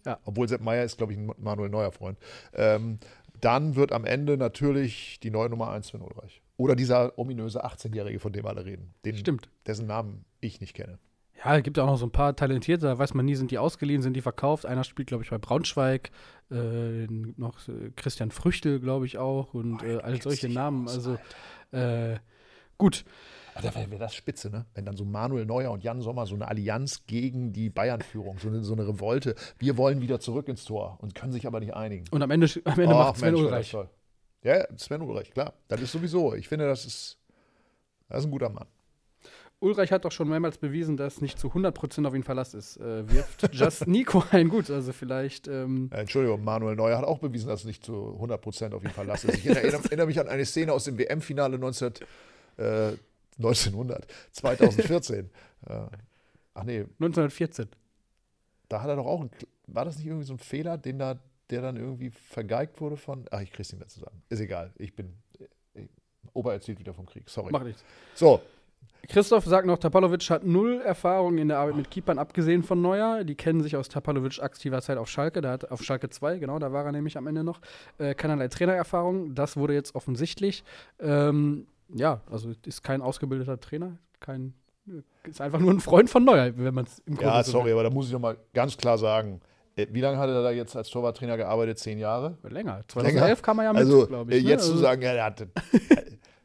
Ja. 0.07 0.19
Obwohl 0.24 0.48
Sepp 0.48 0.62
Meier 0.62 0.86
ist, 0.86 0.98
glaube 0.98 1.12
ich, 1.12 1.19
ein 1.19 1.30
Manuel 1.38 1.69
Neuer 1.69 1.92
Freund. 1.92 2.18
Ähm, 2.54 2.98
dann 3.42 3.75
wird 3.75 3.92
am 3.92 4.06
Ende 4.06 4.38
natürlich 4.38 5.19
die 5.19 5.30
neue 5.30 5.50
Nummer 5.50 5.69
1 5.71 5.88
Sven 5.88 6.01
Ulreich. 6.01 6.42
Oder 6.56 6.75
dieser 6.75 7.19
ominöse 7.19 7.65
18-Jährige, 7.65 8.19
von 8.19 8.31
dem 8.31 8.45
alle 8.45 8.65
reden. 8.65 8.94
Den, 9.04 9.18
Stimmt. 9.18 9.50
Dessen 9.68 9.86
Namen 9.86 10.24
ich 10.39 10.62
nicht 10.62 10.74
kenne. 10.74 10.98
Ja, 11.44 11.57
es 11.57 11.63
gibt 11.63 11.77
ja 11.77 11.83
auch 11.83 11.88
noch 11.88 11.98
so 11.98 12.06
ein 12.06 12.12
paar 12.12 12.36
Talentierte, 12.36 12.88
da 12.88 12.98
weiß 12.98 13.13
man 13.13 13.25
nie, 13.25 13.36
sind 13.36 13.51
die 13.51 13.59
ausgeliehen, 13.59 14.01
sind 14.01 14.13
die 14.13 14.21
verkauft. 14.21 14.65
Einer 14.65 14.83
spielt, 14.83 15.09
glaube 15.09 15.24
ich, 15.24 15.30
bei 15.30 15.38
Braunschweig, 15.38 16.09
äh, 16.50 17.06
noch 17.06 17.68
äh, 17.68 17.92
Christian 17.95 18.31
Früchtel, 18.31 18.80
glaube 18.80 19.06
ich, 19.06 19.18
auch 19.18 19.54
und 19.54 19.83
äh, 19.83 19.98
all 19.98 20.19
solche 20.21 20.50
Namen. 20.50 20.88
aus, 20.88 20.95
Also, 20.95 21.18
äh, 21.77 22.18
gut. 22.77 23.06
Da 23.62 23.75
wäre 23.75 23.92
wär 23.92 24.00
das 24.00 24.15
spitze, 24.15 24.50
ne? 24.50 24.65
Wenn 24.74 24.86
dann 24.86 24.98
so 24.98 25.06
Manuel 25.06 25.45
Neuer 25.45 25.71
und 25.71 25.83
Jan 25.83 26.01
Sommer 26.01 26.25
so 26.25 26.36
eine 26.36 26.48
Allianz 26.48 27.06
gegen 27.07 27.54
die 27.54 27.69
Bayern-Führung, 27.69 28.38
so 28.39 28.48
eine, 28.48 28.63
so 28.63 28.74
eine 28.74 28.88
Revolte. 28.88 29.36
Wir 29.57 29.77
wollen 29.77 30.01
wieder 30.01 30.19
zurück 30.19 30.48
ins 30.48 30.65
Tor 30.65 30.98
und 31.01 31.15
können 31.15 31.31
sich 31.31 31.48
aber 31.48 31.59
nicht 31.59 31.74
einigen. 31.74 32.06
Und 32.12 32.21
am 32.21 32.31
Ende, 32.31 32.48
am 32.65 32.80
Ende 32.80 32.95
Ach, 32.95 33.07
macht 33.09 33.18
Sven 33.18 33.33
Mensch, 33.33 33.45
Ulreich. 33.45 33.75
Ja, 34.44 34.65
Sven 34.77 35.01
Ulreich, 35.01 35.31
klar. 35.31 35.54
Das 35.68 35.81
ist 35.81 35.92
sowieso. 35.92 36.36
Ich 36.36 36.48
finde, 36.48 36.68
das 36.68 36.86
ist, 36.86 37.18
das 38.09 38.19
ist 38.19 38.25
ein 38.25 38.31
guter 38.31 38.50
Mann. 38.50 38.68
Ulreich 39.59 39.92
hat 39.92 40.06
doch 40.06 40.12
schon 40.12 40.30
mehrmals 40.30 40.59
bewiesen, 40.59 40.98
dass 40.98 41.19
nicht 41.19 41.39
zu 41.39 41.48
100% 41.48 42.06
auf 42.06 42.13
ihn 42.13 42.24
Verlass 42.24 42.54
ist. 42.54 42.77
Äh, 42.77 43.09
wirft 43.12 43.50
Just 43.56 43.88
Nico 43.88 44.24
ein 44.30 44.50
gut, 44.50 44.69
also 44.69 44.94
vielleicht. 44.94 45.48
Ähm, 45.48 45.89
Äh, 45.92 46.01
Entschuldigung, 46.01 46.44
Manuel 46.44 46.75
Neuer 46.75 47.00
hat 47.00 47.06
auch 47.06 47.18
bewiesen, 47.18 47.48
dass 47.48 47.62
es 47.62 47.65
nicht 47.65 47.83
zu 47.83 48.19
100% 48.21 48.74
auf 48.74 48.83
ihn 48.83 48.92
Verlass 48.92 49.24
ist. 49.24 49.39
Ich 49.39 49.48
erinnere, 49.48 49.83
erinnere 49.86 50.07
mich 50.07 50.19
an 50.19 50.27
eine 50.27 50.45
Szene 50.45 50.74
aus 50.74 50.83
dem 50.83 51.00
WM-Finale 51.00 51.57
19, 51.57 51.94
äh, 52.57 52.92
1900, 53.38 54.07
2014. 54.31 55.30
äh, 55.68 55.74
ach 56.54 56.63
nee, 56.63 56.80
1914. 56.80 57.68
da 58.69 58.81
hat 58.81 58.89
er 58.89 58.95
doch 58.95 59.06
auch, 59.06 59.22
ein, 59.22 59.30
war 59.68 59.86
das 59.86 59.98
nicht 59.98 60.07
irgendwie 60.07 60.25
so 60.25 60.34
ein 60.34 60.39
Fehler, 60.39 60.78
den 60.78 61.00
da, 61.00 61.19
der 61.50 61.61
dann 61.61 61.78
irgendwie 61.78 62.09
vergeigt 62.09 62.81
wurde 62.81 62.97
von, 62.97 63.26
ach, 63.31 63.42
ich 63.42 63.52
krieg's 63.52 63.71
nicht 63.71 63.80
mehr 63.80 63.88
zusammen. 63.88 64.21
Ist 64.30 64.40
egal, 64.40 64.73
ich 64.78 64.95
bin, 64.95 65.14
äh, 65.76 65.88
Opa 66.33 66.54
erzählt 66.54 66.80
wieder 66.80 66.94
vom 66.94 67.06
Krieg, 67.06 67.30
sorry. 67.30 67.52
Macht 67.52 67.66
nichts. 67.66 67.83
So, 68.16 68.42
Christoph 69.07 69.45
sagt 69.45 69.66
noch, 69.66 69.78
Tapalovic 69.78 70.30
hat 70.30 70.45
null 70.45 70.81
Erfahrung 70.81 71.38
in 71.38 71.47
der 71.47 71.59
Arbeit 71.59 71.78
mit 71.78 71.90
Keepern, 71.90 72.19
abgesehen 72.19 72.61
von 72.61 72.81
Neuer. 72.81 73.23
Die 73.23 73.35
kennen 73.35 73.61
sich 73.61 73.78
aus 73.78 73.88
Tapalovic 73.88 74.42
aktiver 74.42 74.81
Zeit 74.81 74.97
auf 74.97 75.07
Schalke. 75.07 75.40
Da 75.40 75.52
hat 75.52 75.71
auf 75.71 75.81
Schalke 75.81 76.09
2, 76.09 76.40
genau, 76.40 76.59
da 76.59 76.73
war 76.73 76.85
er 76.85 76.92
nämlich 76.92 77.18
am 77.18 77.26
Ende 77.26 77.44
noch. 77.44 77.61
Äh, 78.00 78.16
keinerlei 78.16 78.50
Trainererfahrung. 78.50 79.33
Das 79.33 79.56
wurde 79.56 79.73
jetzt 79.73 79.95
offensichtlich. 79.95 80.64
Ähm, 81.00 81.68
ja, 81.94 82.21
also 82.31 82.51
ist 82.65 82.83
kein 82.83 83.01
ausgebildeter 83.01 83.59
Trainer, 83.59 83.97
kein. 84.19 84.53
Ist 85.25 85.41
einfach 85.41 85.59
nur 85.59 85.71
ein 85.71 85.81
Freund 85.81 86.09
von 86.09 86.23
Neuer, 86.23 86.56
wenn 86.57 86.73
man 86.73 86.85
es 86.85 86.99
im 86.99 87.15
Grunde 87.15 87.33
ja, 87.33 87.44
so 87.44 87.51
sorry, 87.53 87.73
aber 87.73 87.83
da 87.83 87.89
muss 87.89 88.07
ich 88.07 88.13
noch 88.13 88.21
mal 88.21 88.37
ganz 88.53 88.77
klar 88.77 88.97
sagen, 88.97 89.41
äh, 89.75 89.85
wie 89.91 89.99
lange 89.99 90.17
hat 90.17 90.29
er 90.29 90.41
da 90.41 90.51
jetzt 90.51 90.77
als 90.77 90.89
Torwarttrainer 90.89 91.35
gearbeitet? 91.35 91.77
Zehn 91.79 91.99
Jahre? 91.99 92.37
Länger. 92.47 92.83
2011 92.87 93.41
kam 93.41 93.59
er 93.59 93.65
ja 93.65 93.73
mit, 93.73 93.81
Also 93.81 94.07
glaube 94.07 94.31
ich. 94.33 94.39
äh, 94.39 94.44
ne? 94.44 94.49
jetzt 94.51 94.63
zu 94.65 94.71
Also- 94.71 94.81
sagen, 94.83 95.01
ja, 95.01 95.11
er 95.11 95.25
hatte, 95.25 95.49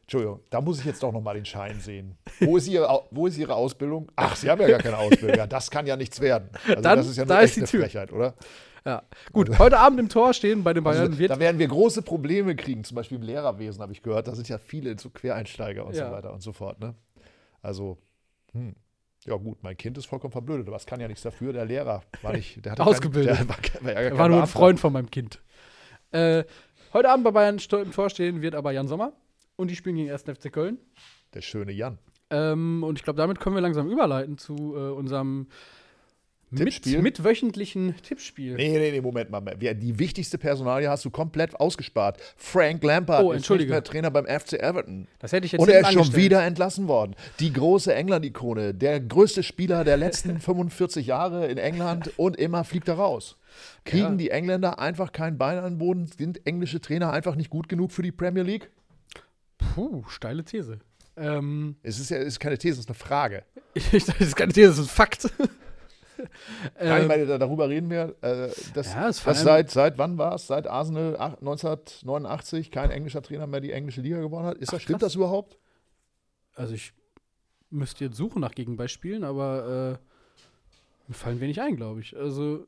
Entschuldigung, 0.01 0.41
da 0.49 0.59
muss 0.59 0.79
ich 0.79 0.85
jetzt 0.85 1.01
doch 1.01 1.13
noch 1.13 1.21
mal 1.21 1.33
den 1.35 1.45
Schein 1.45 1.79
sehen. 1.79 2.17
Wo 2.41 2.57
ist, 2.57 2.67
ihre, 2.67 2.87
wo 3.11 3.25
ist 3.27 3.37
Ihre 3.37 3.55
Ausbildung? 3.55 4.11
Ach, 4.17 4.35
Sie 4.35 4.49
haben 4.49 4.59
ja 4.61 4.67
gar 4.67 4.79
keine 4.79 4.97
Ausbildung. 4.97 5.37
Ja, 5.37 5.47
das 5.47 5.71
kann 5.71 5.87
ja 5.87 5.95
nichts 5.95 6.19
werden. 6.19 6.49
Also 6.67 6.81
Dann- 6.81 6.97
das 6.97 7.07
ist 7.07 7.17
ja 7.17 7.23
da 7.25 7.35
nur 7.35 7.43
ist 7.43 7.49
echt 7.51 7.55
die 7.55 7.61
eine 7.61 7.67
Tür. 7.69 7.81
Frechheit, 7.83 8.11
oder? 8.11 8.33
Ja. 8.85 9.03
Gut, 9.31 9.59
heute 9.59 9.79
Abend 9.79 9.99
im 9.99 10.09
Tor 10.09 10.33
stehen 10.33 10.63
bei 10.63 10.73
den 10.73 10.83
Bayern 10.83 11.07
Also, 11.07 11.17
wird 11.19 11.31
da 11.31 11.39
werden 11.39 11.57
wir 11.57 11.67
große 11.69 12.01
Probleme 12.01 12.53
kriegen, 12.55 12.83
zum 12.83 12.95
Beispiel 12.95 13.17
im 13.17 13.23
Lehrerwesen, 13.23 13.81
habe 13.81 13.93
ich 13.93 14.01
gehört. 14.01 14.27
Da 14.27 14.35
sind 14.35 14.49
ja 14.49 14.57
viele 14.57 14.97
so 14.99 15.09
Quereinsteiger 15.09 15.85
und 15.85 15.95
Ja. 15.95 16.07
so 16.07 16.11
weiter 16.13 16.33
und 16.33 16.41
so 16.41 16.51
fort. 16.51 16.79
Ne? 16.81 16.93
Also, 17.61 17.97
hm. 18.51 18.75
ja 19.25 19.35
gut, 19.37 19.63
mein 19.63 19.77
Kind 19.77 19.97
ist 19.97 20.05
vollkommen 20.05 20.33
verblödet, 20.33 20.67
aber 20.67 20.75
es 20.75 20.85
kann 20.85 20.99
ja 20.99 21.07
nichts 21.07 21.23
dafür. 21.23 21.53
Der 21.53 21.63
Lehrer 21.65 22.03
war 22.21 22.33
nicht, 22.33 22.63
der 22.65 22.73
hatte 22.73 22.85
Ausgebildet. 22.85 23.37
Kein, 23.37 23.47
der 23.47 23.55
war, 23.55 23.61
kein- 23.61 23.83
war, 23.85 23.93
ja 23.93 23.99
Er 24.01 24.17
war 24.17 24.27
nur 24.27 24.41
ein. 24.41 24.47
Freund 24.47 24.79
von 24.81 24.91
meinem 24.91 25.09
Kind. 25.09 25.41
Äh, 26.11 26.43
heute 26.91 27.09
Abend 27.09 27.23
bei 27.23 27.31
Bayern 27.31 27.57
im 27.71 27.91
Tor 27.93 28.09
stehen 28.09 28.41
wird 28.41 28.53
aber 28.53 28.71
Jan 28.73 28.87
Sommer. 28.89 29.13
Und 29.55 29.69
die 29.71 29.75
spielen 29.75 29.95
gegen 29.95 30.11
1. 30.11 30.23
FC 30.23 30.51
Köln. 30.51 30.77
Der 31.33 31.41
schöne 31.41 31.71
Jan. 31.71 31.99
Ähm, 32.31 32.83
und 32.83 32.97
ich 32.97 33.03
glaube, 33.03 33.17
damit 33.17 33.39
können 33.39 33.55
wir 33.55 33.61
langsam 33.61 33.89
überleiten 33.89 34.37
zu 34.37 34.75
äh, 34.75 34.89
unserem 34.91 35.47
Tippspiel? 36.55 36.93
Mit, 37.01 37.03
mit 37.19 37.23
wöchentlichen 37.23 37.95
Tippspiel. 38.03 38.55
Nee, 38.55 38.77
nee, 38.77 38.91
nee, 38.91 39.01
Moment 39.01 39.29
mal. 39.29 39.41
Die 39.41 39.99
wichtigste 39.99 40.37
Personalie 40.37 40.89
hast 40.89 41.05
du 41.05 41.09
komplett 41.09 41.55
ausgespart. 41.59 42.19
Frank 42.37 42.83
Lampard 42.83 43.23
Oh, 43.23 43.31
ist 43.31 43.49
nicht 43.49 43.69
mehr 43.69 43.83
Trainer 43.83 44.11
beim 44.11 44.25
FC 44.25 44.53
Everton. 44.53 45.07
Das 45.19 45.31
hätte 45.31 45.45
ich 45.45 45.51
jetzt 45.53 45.61
Und 45.61 45.69
er 45.69 45.81
ist 45.81 45.87
schon 45.87 45.97
angestellt. 45.99 46.23
wieder 46.23 46.43
entlassen 46.43 46.87
worden. 46.87 47.15
Die 47.39 47.51
große 47.53 47.93
England-Ikone, 47.93 48.73
der 48.73 48.99
größte 48.99 49.43
Spieler 49.43 49.83
der 49.83 49.97
letzten 49.97 50.39
45 50.41 51.07
Jahre 51.07 51.47
in 51.47 51.57
England 51.57 52.11
und 52.17 52.37
immer 52.37 52.63
fliegt 52.63 52.87
er 52.87 52.95
raus. 52.95 53.37
Kriegen 53.85 54.03
Ja. 54.03 54.15
die 54.15 54.29
Engländer 54.31 54.79
einfach 54.79 55.11
kein 55.11 55.37
Bein 55.37 55.57
an 55.59 55.73
den 55.73 55.77
Boden? 55.77 56.07
Sind 56.07 56.45
englische 56.47 56.81
Trainer 56.81 57.11
einfach 57.13 57.35
nicht 57.35 57.49
gut 57.49 57.69
genug 57.69 57.91
für 57.91 58.01
die 58.01 58.11
Premier 58.11 58.43
League? 58.43 58.69
Puh, 59.57 60.03
steile 60.07 60.43
These. 60.43 60.79
Ähm, 61.15 61.75
Es 61.83 61.99
ist 61.99 62.09
ja 62.09 62.17
es 62.17 62.25
ist 62.29 62.39
keine 62.39 62.57
These, 62.57 62.73
es 62.73 62.79
ist 62.81 62.87
eine 62.89 62.95
Frage. 62.95 63.43
ich 63.75 63.83
dachte, 64.05 64.13
das 64.19 64.27
ist 64.29 64.35
keine 64.35 64.51
These, 64.53 64.69
das 64.69 64.79
ist 64.79 64.85
ein 64.85 64.89
Fakt. 64.95 65.29
Nein, 66.79 67.09
ich 67.23 67.29
ähm, 67.29 67.39
darüber 67.39 67.69
reden 67.69 67.89
wir. 67.89 68.15
Äh, 68.21 68.49
das, 68.73 68.93
Ja, 68.93 69.07
das 69.07 69.23
seit, 69.23 69.71
seit 69.71 69.97
wann 69.97 70.17
war 70.17 70.35
es? 70.35 70.47
Seit 70.47 70.67
Arsenal 70.67 71.15
ach- 71.19 71.37
1989 71.39 72.71
kein 72.71 72.91
englischer 72.91 73.21
Trainer 73.21 73.47
mehr 73.47 73.61
die 73.61 73.71
englische 73.71 74.01
Liga 74.01 74.19
gewonnen 74.19 74.45
hat? 74.45 74.57
Ist 74.57 74.71
das, 74.71 74.79
Ach, 74.79 74.83
stimmt 74.83 74.99
krass. 74.99 75.11
das 75.11 75.15
überhaupt? 75.15 75.57
also 76.55 76.73
ich 76.75 76.93
müsste 77.71 78.05
jetzt 78.05 78.17
suchen 78.17 78.39
nach 78.41 78.53
Gegenbeispielen, 78.53 79.23
aber 79.23 79.97
äh, 79.99 81.07
mir 81.07 81.15
fallen 81.15 81.39
wenig 81.39 81.59
ein, 81.61 81.75
glaube 81.75 82.01
ich. 82.01 82.15
Also, 82.15 82.67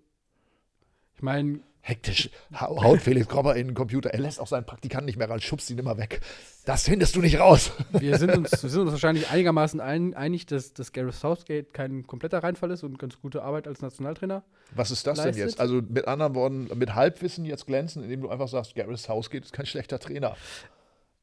ich 1.16 1.22
meine, 1.22 1.60
Hektisch 1.82 2.32
hau- 2.60 2.82
haut 2.84 3.00
Felix 3.00 3.28
Grobber 3.28 3.56
in 3.56 3.68
den 3.68 3.76
Computer. 3.76 4.10
Er 4.10 4.20
lässt 4.20 4.40
auch 4.40 4.48
seinen 4.48 4.66
Praktikanten 4.66 5.06
nicht 5.06 5.18
mehr 5.20 5.30
ran, 5.30 5.40
schubst 5.40 5.70
ihn 5.70 5.78
immer 5.78 6.00
weg. 6.00 6.20
Das 6.66 6.86
findest 6.86 7.16
du 7.16 7.22
nicht 7.22 7.40
raus. 7.40 7.72
wir 7.92 8.18
sind 8.18 8.36
uns, 8.36 8.52
wir 8.64 8.70
sind 8.72 8.82
uns 8.82 8.92
wahrscheinlich 8.92 9.30
einigermaßen 9.30 9.80
ein, 9.80 10.16
einig, 10.16 10.48
dass, 10.48 10.74
dass 10.74 10.94
Gareth 10.94 11.14
Southgate 11.14 11.74
kein 11.74 12.08
kompletter 12.08 12.40
Reinfall 12.40 12.72
ist 12.72 12.82
und 12.84 12.98
ganz 12.98 13.22
gute 13.22 13.44
Arbeit 13.44 13.68
als 13.68 13.84
Nationaltrainer. 13.84 14.44
Was 14.74 14.90
ist 14.90 15.06
das 15.06 15.18
denn 15.20 15.26
Leistet? 15.28 15.46
jetzt? 15.46 15.60
Also 15.60 15.84
mit 15.88 16.08
anderen 16.08 16.34
Worten, 16.34 16.70
mit 16.76 16.96
Halbwissen 16.96 17.46
jetzt 17.46 17.68
glänzen, 17.68 18.02
indem 18.02 18.22
du 18.22 18.30
einfach 18.30 18.48
sagst, 18.48 18.74
Gareth 18.74 18.98
Southgate 18.98 19.44
ist 19.46 19.54
kein 19.54 19.68
schlechter 19.68 20.00
Trainer. 20.00 20.36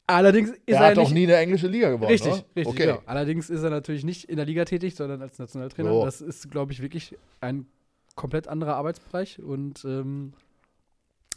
Allerdings 0.07 0.51
ist 0.51 0.61
er 0.67 0.81
er, 0.81 0.87
hat 0.91 0.97
doch 0.97 1.11
nie 1.11 1.25
eine 1.25 1.37
englische 1.37 1.67
Liga 1.69 1.91
gewonnen, 1.91 2.11
Richtig, 2.11 2.33
oder? 2.33 2.45
richtig, 2.57 2.67
Okay. 2.67 2.87
genau. 2.87 3.03
Allerdings 3.07 3.51
ist 3.51 3.63
er 3.65 3.71
natürlich 3.71 4.05
nicht 4.05 4.25
in 4.25 4.37
der 4.37 4.47
Liga 4.47 4.65
tätig, 4.65 4.95
sondern 4.95 5.23
als 5.23 5.39
Nationaltrainer. 5.41 5.91
So. 5.91 6.05
Das 6.05 6.21
ist, 6.21 6.51
glaube 6.51 6.73
ich, 6.73 6.83
wirklich 6.83 7.17
ein 7.41 7.67
komplett 8.15 8.49
anderer 8.49 8.75
Arbeitsbereich. 8.77 9.41
Und 9.41 9.85
ähm, 9.85 10.33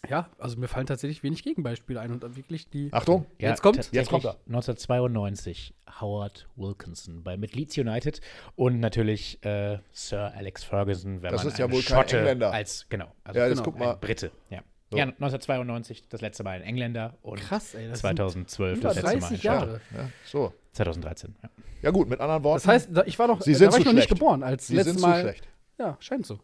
ja, 0.09 0.29
also 0.37 0.57
mir 0.57 0.67
fallen 0.67 0.85
tatsächlich 0.85 1.23
wenig 1.23 1.41
Gegenbeispiele 1.43 1.99
ein 1.99 2.11
und 2.11 2.23
dann 2.23 2.35
wirklich 2.35 2.69
die. 2.69 2.89
Achtung, 2.93 3.25
Jetzt 3.39 3.61
kommt- 3.63 3.89
jetzt 3.91 4.09
kommt 4.09 4.25
er. 4.25 4.37
1992 4.47 5.73
Howard 5.99 6.47
Wilkinson 6.55 7.23
bei 7.23 7.37
mit 7.37 7.55
Leeds 7.55 7.77
United 7.77 8.21
und 8.55 8.79
natürlich 8.79 9.43
äh, 9.43 9.79
Sir 9.91 10.31
Alex 10.35 10.63
Ferguson, 10.63 11.21
wenn 11.23 11.31
Das 11.31 11.43
man 11.43 11.51
ist 11.53 11.57
ja 11.59 11.71
wohl 11.71 11.81
kein 11.81 11.97
Schotte 12.03 12.17
Engländer. 12.19 12.51
als 12.51 12.85
genau, 12.89 13.11
also 13.23 13.39
Ja, 13.39 13.47
jetzt 13.47 13.57
genau, 13.57 13.63
guck 13.71 13.75
ein 13.81 13.87
mal. 13.87 13.93
Brite, 13.95 14.31
ja. 14.49 14.61
So. 14.91 14.97
Ja, 14.97 15.05
1992 15.05 16.07
das 16.09 16.21
letzte 16.21 16.43
Mal 16.43 16.51
ein 16.57 16.61
Engländer 16.61 17.17
und 17.23 17.39
Krass, 17.39 17.73
ey. 17.73 17.87
Das 17.89 17.99
2012 18.01 18.75
sind 18.75 18.83
das 18.83 18.95
letzte 18.95 19.07
Mal 19.07 19.13
ein 19.15 19.19
30 19.21 19.37
Schotte. 19.41 19.47
Jahre. 19.47 19.81
Ja, 19.97 20.09
so. 20.25 20.53
2013, 20.73 21.35
ja. 21.41 21.49
Ja 21.81 21.89
gut, 21.91 22.07
mit 22.07 22.19
anderen 22.19 22.43
Worten, 22.43 22.57
Das 22.57 22.67
heißt, 22.67 22.89
da, 22.91 23.03
ich 23.05 23.17
war 23.17 23.27
noch, 23.27 23.41
Sie 23.41 23.53
da 23.53 23.57
sind 23.57 23.71
war 23.71 23.77
ich 23.79 23.83
zu 23.83 23.89
noch 23.89 23.93
nicht 23.95 24.03
schlecht. 24.05 24.19
geboren, 24.19 24.43
als 24.43 24.67
sie 24.67 24.75
letztes 24.75 24.93
sind 24.93 25.01
zu 25.01 25.07
Mal. 25.07 25.21
schlecht. 25.21 25.47
Ja, 25.79 25.97
scheint 25.99 26.25
so. 26.27 26.39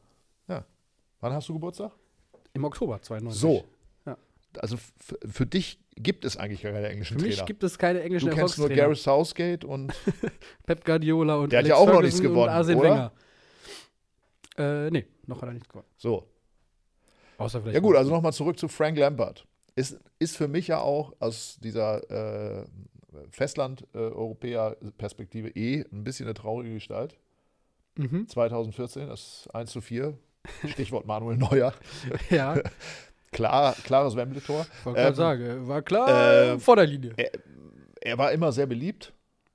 Wann 1.22 1.34
hast 1.34 1.48
du 1.50 1.54
Geburtstag? 1.54 1.92
Im 2.54 2.66
Oktober 2.66 3.02
92. 3.02 3.40
So. 3.40 3.64
Ja. 4.06 4.18
Also 4.60 4.78
für 5.26 5.46
dich 5.46 5.80
gibt 5.96 6.26
es 6.26 6.36
eigentlich 6.38 6.62
gar 6.62 6.72
keine 6.74 6.90
englischen 6.90 7.20
Für 7.20 7.26
mich 7.26 7.36
Trainer. 7.36 7.46
gibt 7.48 7.64
es 7.64 7.78
keine 7.78 8.00
du 8.00 8.06
englischen 8.06 8.30
kennst 8.32 8.58
nur. 8.58 8.70
Gareth 8.70 8.98
Southgate 8.98 9.66
und 9.66 9.94
Pep 10.66 10.84
Guardiola 10.84 11.36
und 11.36 11.52
Der 11.52 11.60
hat 11.60 11.66
Alex 11.66 11.70
ja 11.70 11.76
auch 11.76 11.86
noch 11.86 11.94
Ferguson 11.94 12.06
nichts 12.06 12.20
und 12.20 12.26
gewonnen, 12.28 12.50
Arsene 12.50 12.80
oder? 12.80 13.12
Wenger. 14.58 14.88
Äh, 14.88 14.92
nee, 14.92 15.06
noch 15.28 15.42
hat 15.42 15.50
er 15.50 15.54
nichts 15.54 15.70
gewonnen. 15.70 15.88
so. 15.98 16.28
Außer 17.38 17.62
vielleicht. 17.62 17.76
Ja 17.76 17.80
gut, 17.82 17.96
also 17.96 18.12
nochmal 18.12 18.34
zurück 18.34 18.58
zu 18.60 18.68
Frank 18.68 18.98
Lampard. 18.98 19.46
Ist, 19.76 20.00
ist 20.20 20.36
für 20.38 20.48
mich 20.48 20.68
ja 20.68 20.80
auch 20.82 21.14
aus 21.20 21.58
dieser 21.62 22.62
äh, 22.62 22.66
Festland-Europäer-Perspektive 23.30 25.50
eh 25.50 25.86
ein 25.92 26.04
bisschen 26.04 26.26
eine 26.28 26.34
traurige 26.34 26.74
Gestalt. 26.76 27.18
Mhm. 27.98 28.28
2014, 28.28 29.08
das 29.08 29.48
1 29.54 29.72
zu 29.72 29.82
4. 29.82 30.18
Stichwort 30.68 31.06
Manuel 31.06 31.38
Neuer. 31.38 31.74
Ja, 32.30 32.58
Klar, 33.32 33.76
klares 33.86 34.16
Wembley-Tor. 34.16 34.66
wollte 34.84 35.00
gerade 35.00 35.10
Ähm, 35.10 35.16
sagen, 35.16 35.68
war 35.68 35.82
klar 35.82 36.52
ähm, 36.54 36.60
vor 36.60 36.76
der 36.76 36.86
Linie. 36.86 37.16
Er 38.02 38.18
war 38.18 38.32
immer 38.34 38.52
sehr 38.52 38.66
beliebt, 38.66 39.14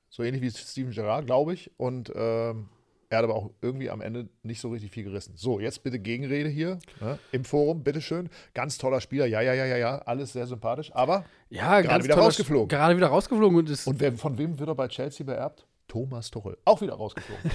so 0.09 0.23
ähnlich 0.23 0.41
wie 0.41 0.51
Steven 0.51 0.93
Gerrard, 0.93 1.27
glaube 1.27 1.53
ich. 1.53 1.71
Und 1.77 2.11
ähm, 2.15 2.71
er 3.11 3.19
hat 3.19 3.25
aber 3.25 3.35
auch 3.35 3.51
irgendwie 3.61 3.91
am 3.91 4.01
Ende 4.01 4.29
nicht 4.43 4.61
so 4.61 4.71
richtig 4.71 4.91
viel 4.93 5.05
gerissen. 5.05 5.35
So, 5.37 5.61
jetzt 5.61 5.83
bitte 5.83 5.99
Gegenrede 5.99 6.49
hier 6.49 6.79
ne, 7.01 7.19
im 7.33 7.45
Forum, 7.45 7.85
bitteschön. 7.85 8.31
Ganz 8.55 8.79
toller 8.79 9.03
Spieler, 9.03 9.27
ja, 9.27 9.43
ja, 9.43 9.53
ja, 9.53 9.67
ja, 9.67 9.77
ja, 9.77 9.99
alles 9.99 10.33
sehr 10.33 10.47
sympathisch. 10.47 10.91
Aber, 10.95 11.25
Ja, 11.51 11.83
gerade 11.83 12.03
wieder 12.03 12.17
rausgeflogen. 12.17 12.69
Gerade 12.69 12.97
wieder 12.97 13.09
rausgeflogen 13.09 13.59
und 13.59 13.69
ist 13.69 13.87
und 13.87 14.01
wer, 14.01 14.13
von 14.13 14.39
wem 14.39 14.59
wird 14.59 14.71
er 14.71 14.75
bei 14.75 14.89
Chelsea 14.89 15.25
beerbt? 15.27 15.67
Thomas 15.87 16.31
Tuchel. 16.31 16.57
Auch 16.65 16.81
wieder 16.81 16.95
rausgeflogen. 16.95 17.51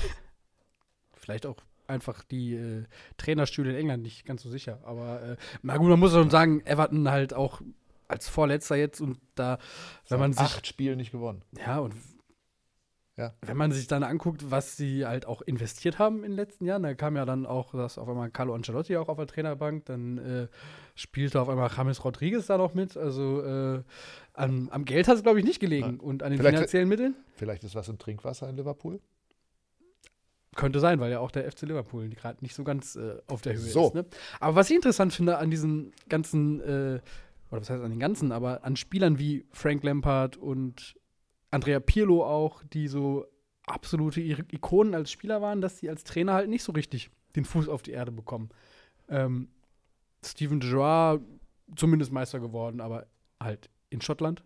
vielleicht 1.16 1.46
auch 1.48 1.58
einfach 1.92 2.24
die 2.24 2.56
äh, 2.56 2.86
Trainerstühle 3.18 3.70
in 3.72 3.76
England 3.78 4.02
nicht 4.04 4.26
ganz 4.26 4.42
so 4.42 4.50
sicher. 4.50 4.80
Aber 4.84 5.22
äh, 5.22 5.36
na 5.62 5.78
gut, 5.78 5.90
man 5.90 6.00
muss 6.00 6.12
schon 6.14 6.30
sagen, 6.32 6.62
Everton 6.66 7.12
halt 7.12 7.34
auch 7.36 7.62
als 8.08 8.28
Vorletzter 8.28 8.76
jetzt 8.76 9.00
und 9.02 9.20
da, 9.36 9.60
wenn 10.10 10.20
man 10.20 10.34
sich 10.34 10.42
acht 10.42 10.66
Spiele 10.68 10.96
nicht 10.96 11.12
gewonnen. 11.12 11.44
Ja, 11.66 11.80
und 11.80 11.94
Ja. 13.18 13.34
wenn 13.42 13.56
man 13.58 13.72
sich 13.72 13.88
dann 13.88 14.04
anguckt, 14.04 14.50
was 14.52 14.76
sie 14.78 15.06
halt 15.06 15.26
auch 15.28 15.42
investiert 15.42 16.00
haben 16.00 16.18
in 16.24 16.32
den 16.32 16.36
letzten 16.38 16.66
Jahren, 16.66 16.84
da 16.84 16.94
kam 16.94 17.16
ja 17.16 17.24
dann 17.26 17.46
auch 17.46 17.74
das 17.74 17.98
auf 17.98 18.10
einmal 18.10 18.32
Carlo 18.32 18.54
Ancelotti 18.56 18.98
auch 18.98 19.10
auf 19.10 19.18
der 19.18 19.28
Trainerbank, 19.28 19.86
dann 19.86 20.18
äh, 20.18 20.48
spielte 20.96 21.40
auf 21.40 21.48
einmal 21.50 21.70
James 21.76 22.04
Rodriguez 22.04 22.48
da 22.48 22.58
noch 22.58 22.74
mit. 22.74 22.98
Also 22.98 23.44
äh, 23.44 23.84
am, 24.34 24.70
am 24.72 24.86
Geld 24.86 25.08
hat 25.08 25.16
es, 25.18 25.24
glaube 25.24 25.40
ich, 25.40 25.46
nicht 25.46 25.60
gelegen 25.60 26.00
und 26.00 26.24
an 26.24 26.32
den 26.32 26.38
Vielleicht- 26.40 26.56
finanziellen 26.58 26.90
Mitteln. 26.90 27.16
Vielleicht 27.36 27.64
ist 27.64 27.76
was 27.76 27.88
im 27.90 27.98
Trinkwasser 27.98 28.50
in 28.50 28.58
Liverpool. 28.58 29.00
Könnte 30.56 30.80
sein, 30.80 31.00
weil 31.00 31.12
ja 31.12 31.20
auch 31.20 31.32
der 31.32 31.50
FC 31.50 31.62
Liverpool 31.62 32.10
gerade 32.10 32.40
nicht 32.42 32.56
so 32.56 32.64
ganz 32.64 32.96
äh, 32.96 33.18
auf 33.28 33.42
der 33.42 33.54
Höhe 33.54 33.60
So. 33.60 33.88
ist. 33.88 33.94
Ne? 33.96 34.06
Aber 34.40 34.56
was 34.56 34.70
ich 34.70 34.76
interessant 34.76 35.14
finde 35.14 35.38
an 35.38 35.50
diesen 35.50 35.94
ganzen, 36.10 36.60
äh, 36.60 37.00
oder 37.50 37.62
was 37.62 37.70
heißt 37.70 37.82
an 37.82 37.90
den 37.90 38.00
ganzen, 38.00 38.32
aber 38.32 38.64
an 38.66 38.76
Spielern 38.76 39.18
wie 39.18 39.46
Frank 39.52 39.84
Lampard 39.84 40.36
und 40.36 40.96
Andrea 41.52 41.80
Pirlo 41.80 42.26
auch, 42.26 42.64
die 42.74 42.88
so 42.90 43.26
absolute 43.66 44.22
Ikonen 44.22 44.94
als 44.94 45.12
Spieler 45.12 45.42
waren, 45.42 45.62
dass 45.62 45.80
sie 45.80 45.90
als 45.90 46.04
Trainer 46.04 46.34
halt 46.34 46.50
nicht 46.50 46.64
so 46.64 46.74
richtig 46.74 47.12
den 47.36 47.46
Fuß 47.46 47.70
auf 47.70 47.82
die 47.82 47.92
Erde 47.92 48.12
bekommen. 48.12 48.50
Ähm, 49.10 49.48
Steven 50.24 50.60
Gerrard 50.60 51.22
zumindest 51.76 52.12
Meister 52.12 52.40
geworden, 52.40 52.82
aber 52.82 53.08
halt 53.42 53.70
in 53.90 54.02
Schottland. 54.02 54.44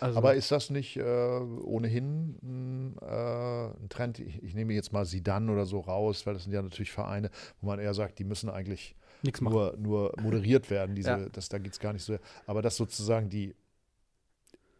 Also, 0.00 0.18
Aber 0.18 0.34
ist 0.34 0.50
das 0.50 0.70
nicht 0.70 0.96
äh, 0.96 1.02
ohnehin 1.02 2.36
ein, 2.42 2.96
äh, 3.00 3.66
ein 3.82 3.88
Trend? 3.88 4.18
Ich, 4.18 4.42
ich 4.42 4.54
nehme 4.54 4.72
jetzt 4.74 4.92
mal 4.92 5.04
Sidan 5.04 5.50
oder 5.50 5.66
so 5.66 5.80
raus, 5.80 6.26
weil 6.26 6.34
das 6.34 6.44
sind 6.44 6.52
ja 6.52 6.62
natürlich 6.62 6.92
Vereine, 6.92 7.30
wo 7.60 7.66
man 7.68 7.78
eher 7.78 7.94
sagt, 7.94 8.18
die 8.18 8.24
müssen 8.24 8.48
eigentlich 8.50 8.96
nur, 9.40 9.76
nur 9.78 10.12
moderiert 10.20 10.70
werden. 10.70 10.94
Diese, 10.94 11.10
Ja. 11.10 11.28
das, 11.32 11.48
da 11.48 11.58
geht 11.58 11.72
es 11.72 11.78
gar 11.80 11.92
nicht 11.92 12.02
so. 12.04 12.16
Aber 12.46 12.60
dass 12.62 12.76
sozusagen 12.76 13.30
die, 13.30 13.54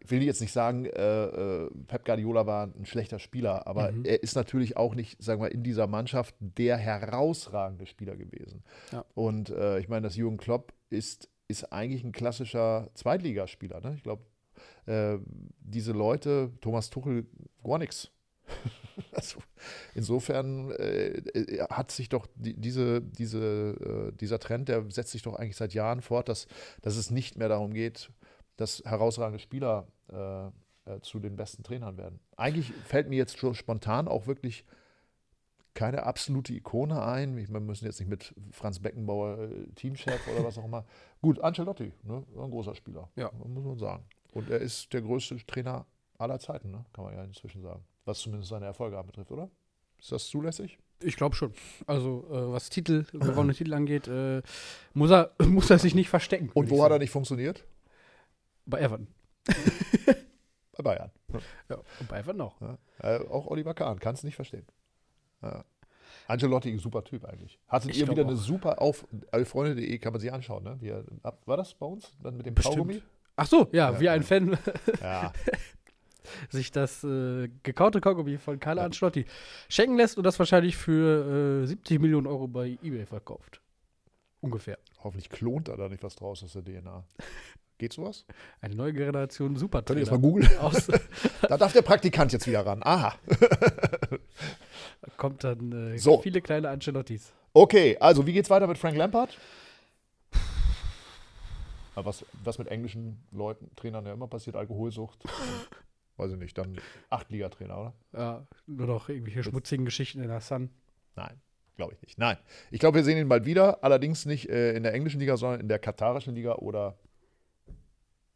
ich 0.00 0.10
will 0.10 0.22
jetzt 0.22 0.42
nicht 0.42 0.52
sagen, 0.52 0.84
äh, 0.84 1.24
äh, 1.24 1.70
Pep 1.86 2.04
Guardiola 2.04 2.46
war 2.46 2.66
ein 2.66 2.84
schlechter 2.84 3.18
Spieler, 3.18 3.66
aber 3.66 3.90
Mhm. 3.92 4.04
er 4.04 4.22
ist 4.22 4.34
natürlich 4.34 4.76
auch 4.76 4.94
nicht, 4.94 5.22
sagen 5.22 5.40
wir, 5.40 5.50
in 5.50 5.62
dieser 5.62 5.86
Mannschaft 5.86 6.34
der 6.40 6.76
herausragende 6.76 7.86
Spieler 7.86 8.14
gewesen. 8.16 8.62
Ja. 8.92 9.04
Und 9.14 9.48
äh, 9.48 9.78
ich 9.78 9.88
meine, 9.88 10.02
dass 10.02 10.16
Jürgen 10.16 10.36
Klopp 10.36 10.74
ist, 10.90 11.30
ist 11.48 11.72
eigentlich 11.72 12.04
ein 12.04 12.12
klassischer 12.12 12.90
Zweitligaspieler. 12.94 13.80
Ne? 13.80 13.94
Ich 13.96 14.02
glaube, 14.02 14.22
äh, 14.86 15.18
diese 15.60 15.92
Leute, 15.92 16.52
Thomas 16.60 16.90
Tuchel, 16.90 17.26
gar 17.62 17.78
nichts. 17.78 18.10
Also 19.12 19.40
insofern 19.94 20.70
äh, 20.70 21.08
äh, 21.16 21.66
hat 21.68 21.90
sich 21.90 22.08
doch 22.08 22.28
die, 22.36 22.54
diese, 22.54 23.00
diese, 23.02 24.10
äh, 24.12 24.16
dieser 24.16 24.38
Trend, 24.38 24.68
der 24.68 24.88
setzt 24.88 25.10
sich 25.10 25.22
doch 25.22 25.34
eigentlich 25.34 25.56
seit 25.56 25.74
Jahren 25.74 26.00
fort, 26.00 26.28
dass, 26.28 26.46
dass 26.82 26.96
es 26.96 27.10
nicht 27.10 27.36
mehr 27.36 27.48
darum 27.48 27.72
geht, 27.74 28.12
dass 28.56 28.82
herausragende 28.84 29.40
Spieler 29.40 29.88
äh, 30.12 31.00
zu 31.00 31.18
den 31.18 31.34
besten 31.34 31.64
Trainern 31.64 31.96
werden. 31.96 32.20
Eigentlich 32.36 32.72
fällt 32.84 33.08
mir 33.08 33.16
jetzt 33.16 33.36
schon 33.38 33.54
spontan 33.54 34.06
auch 34.06 34.28
wirklich 34.28 34.64
keine 35.74 36.04
absolute 36.04 36.52
Ikone 36.52 37.02
ein. 37.02 37.36
Wir 37.36 37.48
müssen 37.60 37.86
jetzt 37.86 37.98
nicht 37.98 38.08
mit 38.08 38.32
Franz 38.52 38.78
Beckenbauer 38.78 39.48
Teamchef 39.74 40.20
oder 40.28 40.44
was 40.44 40.56
auch 40.56 40.64
immer. 40.66 40.84
Gut, 41.20 41.40
Ancelotti, 41.40 41.92
ne? 42.04 42.22
ein 42.36 42.50
großer 42.50 42.76
Spieler, 42.76 43.10
Ja. 43.16 43.32
muss 43.32 43.64
man 43.64 43.78
sagen. 43.78 44.04
Und 44.34 44.50
er 44.50 44.58
ist 44.58 44.92
der 44.92 45.02
größte 45.02 45.36
Trainer 45.46 45.86
aller 46.18 46.38
Zeiten, 46.38 46.70
ne? 46.70 46.84
kann 46.92 47.04
man 47.04 47.14
ja 47.14 47.24
inzwischen 47.24 47.62
sagen. 47.62 47.84
Was 48.04 48.18
zumindest 48.18 48.50
seine 48.50 48.66
Erfolge 48.66 48.98
anbetrifft, 48.98 49.30
oder? 49.32 49.50
Ist 49.98 50.12
das 50.12 50.26
zulässig? 50.28 50.78
Ich 51.02 51.16
glaube 51.16 51.34
schon. 51.34 51.52
Also, 51.86 52.26
äh, 52.30 52.52
was 52.52 52.68
Titel, 52.70 53.04
gewonnene 53.12 53.54
Titel 53.54 53.72
angeht, 53.74 54.06
äh, 54.08 54.42
muss, 54.92 55.10
er, 55.10 55.32
muss 55.46 55.70
er 55.70 55.78
sich 55.78 55.94
nicht 55.94 56.08
verstecken. 56.08 56.50
Und 56.54 56.70
wo 56.70 56.82
hat 56.84 56.92
er 56.92 56.98
nicht 56.98 57.10
funktioniert? 57.10 57.64
Bei 58.66 58.80
Everton. 58.80 59.08
Bei 60.76 60.82
Bayern. 60.82 61.10
Ja, 61.68 61.76
und 62.00 62.08
bei 62.08 62.18
Everton 62.18 62.40
auch. 62.42 62.60
Ja. 62.60 62.78
Äh, 62.98 63.26
auch 63.28 63.46
Oliver 63.48 63.74
Kahn 63.74 63.98
kann 63.98 64.14
es 64.14 64.22
nicht 64.24 64.36
verstehen. 64.36 64.66
Ja. 65.42 65.64
Angelotti, 66.28 66.76
super 66.78 67.02
Typ 67.04 67.24
eigentlich. 67.24 67.58
Hattet 67.68 67.90
Ich 67.90 67.98
ihr 68.00 68.08
wieder 68.08 68.22
eine 68.22 68.32
auch. 68.34 68.36
super 68.36 68.80
auf 68.80 69.06
elfreunde.de, 69.32 69.98
kann 69.98 70.12
man 70.12 70.20
sich 70.20 70.32
anschauen, 70.32 70.62
ne? 70.64 70.76
Wie 70.80 70.92
ab- 71.22 71.42
war 71.46 71.56
das 71.56 71.74
bei 71.74 71.86
uns? 71.86 72.12
Dann 72.22 72.36
mit 72.36 72.46
dem 72.46 72.54
Bestimmt. 72.54 72.76
Kaugummi? 72.76 73.02
Ach 73.36 73.46
so, 73.46 73.68
ja, 73.72 73.92
Ja, 73.92 74.00
wie 74.00 74.08
ein 74.08 74.20
ja. 74.22 74.26
Fan 74.26 74.58
Ja. 75.00 75.32
sich 76.50 76.70
das 76.72 77.04
äh, 77.04 77.48
gekaute 77.62 78.00
Kaugummi 78.00 78.38
von 78.38 78.58
Carlo 78.58 78.82
Ancelotti 78.82 79.26
schenken 79.68 79.96
lässt 79.96 80.16
und 80.16 80.24
das 80.24 80.38
wahrscheinlich 80.38 80.76
für 80.76 81.62
äh, 81.64 81.66
70 81.66 82.00
Millionen 82.00 82.26
Euro 82.26 82.48
bei 82.48 82.78
Ebay 82.82 83.06
verkauft. 83.06 83.60
Ungefähr. 84.40 84.78
Hoffentlich 85.02 85.28
klont 85.28 85.68
er 85.68 85.76
da 85.76 85.88
nicht 85.88 86.02
was 86.02 86.16
draus 86.16 86.42
aus 86.42 86.52
der 86.52 86.64
DNA. 86.64 87.04
Geht 87.78 87.92
sowas? 87.92 88.24
Eine 88.60 88.74
neue 88.76 88.92
Generation 88.92 89.56
super 89.56 89.82
Könnt 89.82 89.98
ihr 89.98 90.04
das 90.04 90.12
mal 90.12 90.20
googeln? 90.20 90.48
Da 91.48 91.56
darf 91.58 91.72
der 91.72 91.82
Praktikant 91.82 92.32
jetzt 92.32 92.46
wieder 92.46 92.64
ran. 92.64 92.80
Aha. 92.84 93.14
kommt 95.16 95.44
dann 95.44 95.94
äh, 95.94 95.98
So. 95.98 96.20
viele 96.20 96.40
kleine 96.40 96.68
Ancelottis. 96.70 97.32
Okay, 97.52 97.96
also 98.00 98.26
wie 98.26 98.32
geht's 98.32 98.50
weiter 98.50 98.66
mit 98.66 98.78
Frank 98.78 98.96
Lampard? 98.96 99.36
Aber 101.94 102.06
Was, 102.06 102.24
was 102.42 102.58
mit 102.58 102.68
englischen 102.68 103.24
Leuten, 103.30 103.70
Trainern 103.76 104.06
ja 104.06 104.12
immer 104.12 104.28
passiert, 104.28 104.56
Alkoholsucht. 104.56 105.22
Weiß 106.16 106.30
ich 106.30 106.38
nicht, 106.38 106.56
dann 106.56 106.78
Achtligatrainer, 107.10 107.76
oder? 107.76 107.94
Ja, 108.12 108.46
nur 108.66 108.86
noch 108.86 109.08
irgendwelche 109.08 109.42
schmutzigen 109.42 109.84
Geschichten 109.84 110.20
in 110.20 110.28
der 110.28 110.40
Sun. 110.40 110.70
Nein, 111.16 111.40
glaube 111.76 111.94
ich 111.94 112.02
nicht. 112.02 112.18
Nein. 112.18 112.36
Ich 112.70 112.78
glaube, 112.78 112.98
wir 112.98 113.04
sehen 113.04 113.18
ihn 113.18 113.28
bald 113.28 113.46
wieder, 113.46 113.82
allerdings 113.82 114.24
nicht 114.24 114.48
äh, 114.48 114.74
in 114.74 114.84
der 114.84 114.94
englischen 114.94 115.18
Liga, 115.18 115.36
sondern 115.36 115.60
in 115.60 115.68
der 115.68 115.80
katarischen 115.80 116.34
Liga 116.34 116.54
oder 116.54 116.96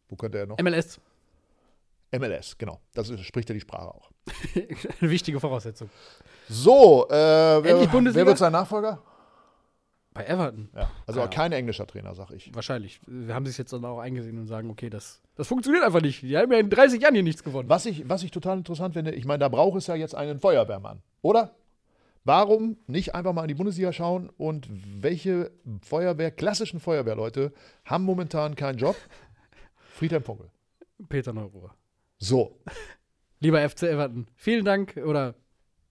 wo 0.08 0.16
könnte 0.16 0.38
er 0.38 0.46
noch? 0.46 0.58
MLS. 0.58 1.00
MLS, 2.10 2.56
genau. 2.56 2.80
Das 2.94 3.10
ist, 3.10 3.20
spricht 3.20 3.48
ja 3.48 3.54
die 3.54 3.60
Sprache 3.60 3.94
auch. 3.94 4.10
Eine 4.54 4.66
wichtige 5.10 5.38
Voraussetzung. 5.38 5.90
So, 6.48 7.06
äh, 7.08 7.12
wer, 7.12 7.92
wer 7.92 8.26
wird 8.26 8.38
sein 8.38 8.52
Nachfolger? 8.52 9.02
Bei 10.18 10.26
Everton. 10.26 10.68
Ja, 10.74 10.90
also 11.06 11.20
Keine 11.20 11.30
kein 11.30 11.52
englischer 11.52 11.86
Trainer, 11.86 12.14
sag 12.14 12.30
ich. 12.30 12.54
Wahrscheinlich. 12.54 13.00
Wir 13.06 13.34
haben 13.34 13.46
sich 13.46 13.56
jetzt 13.56 13.72
dann 13.72 13.84
auch 13.84 13.98
eingesehen 13.98 14.38
und 14.38 14.46
sagen, 14.46 14.70
okay, 14.70 14.90
das, 14.90 15.22
das 15.36 15.46
funktioniert 15.46 15.84
einfach 15.84 16.00
nicht. 16.00 16.22
Die 16.22 16.36
haben 16.36 16.52
ja 16.52 16.58
in 16.58 16.70
30 16.70 17.00
Jahren 17.00 17.14
hier 17.14 17.22
nichts 17.22 17.42
gewonnen. 17.42 17.68
Was 17.68 17.86
ich, 17.86 18.08
was 18.08 18.22
ich 18.22 18.30
total 18.30 18.58
interessant 18.58 18.94
finde, 18.94 19.12
ich 19.12 19.24
meine, 19.24 19.38
da 19.38 19.48
braucht 19.48 19.78
es 19.78 19.86
ja 19.86 19.94
jetzt 19.94 20.14
einen 20.14 20.38
Feuerwehrmann, 20.38 21.02
oder? 21.22 21.54
Warum 22.24 22.76
nicht 22.86 23.14
einfach 23.14 23.32
mal 23.32 23.42
in 23.42 23.48
die 23.48 23.54
Bundesliga 23.54 23.92
schauen 23.92 24.28
und 24.36 24.68
welche 25.00 25.50
Feuerwehr, 25.82 26.30
klassischen 26.30 26.80
Feuerwehrleute 26.80 27.52
haben 27.84 28.04
momentan 28.04 28.54
keinen 28.54 28.76
Job? 28.76 28.96
Friedhelm 29.94 30.22
Funkel. 30.22 30.50
Peter 31.08 31.32
Neururer. 31.32 31.74
So, 32.18 32.58
Lieber 33.40 33.68
FC 33.68 33.84
Everton, 33.84 34.26
vielen 34.34 34.64
Dank 34.64 34.96
oder 34.96 35.34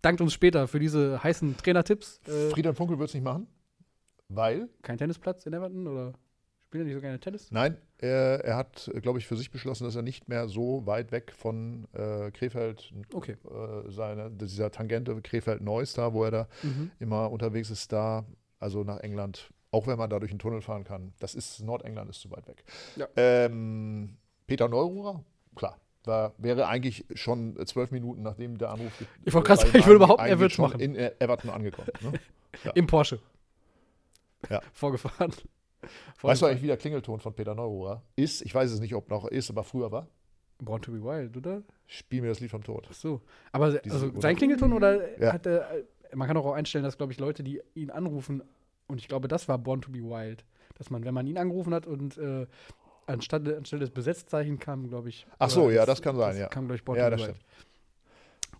dankt 0.01 0.19
uns 0.19 0.34
später 0.34 0.67
für 0.67 0.79
diese 0.79 1.24
heißen 1.24 1.55
Trainertipps. 1.57 2.19
Äh, 2.27 2.50
Friedhelm 2.50 2.75
Funkel 2.75 3.00
wird 3.00 3.10
es 3.10 3.13
nicht 3.13 3.24
machen, 3.24 3.48
weil, 4.29 4.69
kein 4.81 4.98
Tennisplatz 4.98 5.46
in 5.46 5.53
Everton 5.53 5.88
oder 5.88 6.13
spielt 6.65 6.81
er 6.81 6.86
nicht 6.86 6.96
so 6.96 7.01
gerne 7.01 7.19
Tennis? 7.19 7.50
nein, 7.51 7.77
er, 7.98 8.43
er 8.43 8.57
hat, 8.57 8.91
glaube 9.01 9.19
ich, 9.19 9.27
für 9.27 9.38
sich 9.38 9.51
beschlossen, 9.51 9.86
dass 9.86 9.96
er 9.96 10.01
nicht 10.01 10.27
mehr 10.27 10.48
so 10.48 10.86
weit 10.86 11.12
weg 11.12 11.31
von 11.36 11.88
äh, 11.93 12.29
Krefeld, 12.31 12.93
Okay. 13.13 13.38
äh, 13.50 13.89
seine, 13.91 14.29
dieser 14.31 14.69
Tangente 14.72 15.19
Krefeld-Neuss 15.22 15.93
da, 15.93 16.13
wo 16.13 16.24
er 16.25 16.31
da 16.31 16.48
Mhm. 16.63 16.91
immer 17.00 17.31
unterwegs 17.31 17.69
ist, 17.69 17.91
da, 17.93 18.25
also 18.60 18.84
nach 18.84 19.00
England, 19.00 19.50
auch 19.72 19.88
wenn 19.88 19.98
man 19.98 20.10
da 20.10 20.19
durch 20.19 20.31
den 20.31 20.39
Tunnel 20.39 20.62
fahren 20.62 20.84
kann. 20.84 21.13
Das 21.19 21.36
ist, 21.36 21.62
Nordengland 21.63 22.10
ist 22.10 22.22
zu 22.22 22.29
weit 22.31 22.48
weg. 22.48 22.63
Ja. 22.96 23.07
Ähm, 23.15 24.17
Peter 24.46 24.67
Neururer, 24.67 25.24
klar. 25.55 25.77
War, 26.05 26.34
wäre 26.38 26.67
eigentlich 26.69 27.03
schon 27.15 27.57
zwölf 27.65 27.91
Minuten 27.91 28.22
nachdem 28.22 28.57
der 28.57 28.69
Anruf. 28.69 28.93
Ich 29.25 29.34
wollte 29.34 29.48
gerade 29.48 29.62
sagen, 29.63 29.77
ich 29.77 29.86
würde 29.88 30.05
er 30.19 30.39
wird's 30.39 30.55
schon 30.55 30.63
machen. 30.69 30.79
In 30.79 30.96
äh, 30.96 31.12
Everton 31.19 31.50
angekommen. 31.50 31.89
Ne? 32.01 32.13
Im 32.75 32.88
Porsche. 32.88 33.19
Ja. 34.50 34.62
Vorgefahren. 34.74 35.34
Weißt 36.22 36.41
du 36.41 36.46
eigentlich, 36.48 36.63
wie 36.63 36.67
der 36.67 36.77
Klingelton 36.77 37.20
von 37.20 37.34
Peter 37.34 37.53
Neururer 37.56 38.03
ist? 38.15 38.41
Ich 38.41 38.53
weiß 38.53 38.72
es 38.72 38.79
nicht, 38.79 38.94
ob 38.96 39.10
noch 39.10 39.25
ist, 39.25 39.50
aber 39.50 39.63
früher 39.63 39.91
war. 39.91 40.08
Born 40.60 40.82
to 40.82 40.91
be 40.91 41.03
wild, 41.03 41.38
oder? 41.38 41.62
Spiel 41.86 42.22
mir 42.22 42.29
das 42.29 42.39
Lied 42.39 42.50
vom 42.51 42.63
Tod. 42.63 42.88
Ach 42.89 42.94
so. 42.94 43.22
Aber 43.51 43.65
also 43.65 44.20
sein 44.20 44.36
Klingelton 44.36 44.74
oder 44.74 45.20
Ja. 45.20 45.34
hat 45.34 45.46
er, 45.46 45.67
man 46.15 46.27
kann 46.27 46.36
auch 46.38 46.51
einstellen, 46.53 46.84
dass, 46.84 46.98
glaube 46.98 47.13
ich, 47.13 47.20
Leute, 47.20 47.44
die 47.44 47.62
ihn 47.75 47.91
anrufen, 47.91 48.41
und 48.88 49.00
ich 49.00 49.08
glaube, 49.08 49.27
das 49.27 49.48
war 49.48 49.58
Born 49.58 49.82
to 49.82 49.91
be 49.91 50.00
wild, 50.00 50.46
dass 50.75 50.89
man, 50.89 51.03
wenn 51.06 51.13
man 51.13 51.27
ihn 51.27 51.38
angerufen 51.38 51.74
hat 51.74 51.86
und 51.86 52.17
äh, 52.17 52.48
anstatt, 53.06 53.48
anstelle 53.48 53.82
des 53.82 53.91
Besetzzeichen 53.91 54.57
kam, 54.59 54.88
glaube 54.90 55.09
ich. 55.09 55.27
Ach 55.40 55.50
so, 55.50 55.70
ja, 55.70 55.85
das 55.85 56.01
kann 56.01 56.16
sein, 56.16 56.38
ja. 56.38 56.48
Kam, 56.48 56.66
glaube 56.66 56.75
ich, 56.77 56.83
Born 56.83 56.98
Ja, 56.98 57.09
to 57.09 57.16
be 57.16 57.18
das 57.18 57.27
wild. 57.27 57.38
stimmt. 57.38 57.76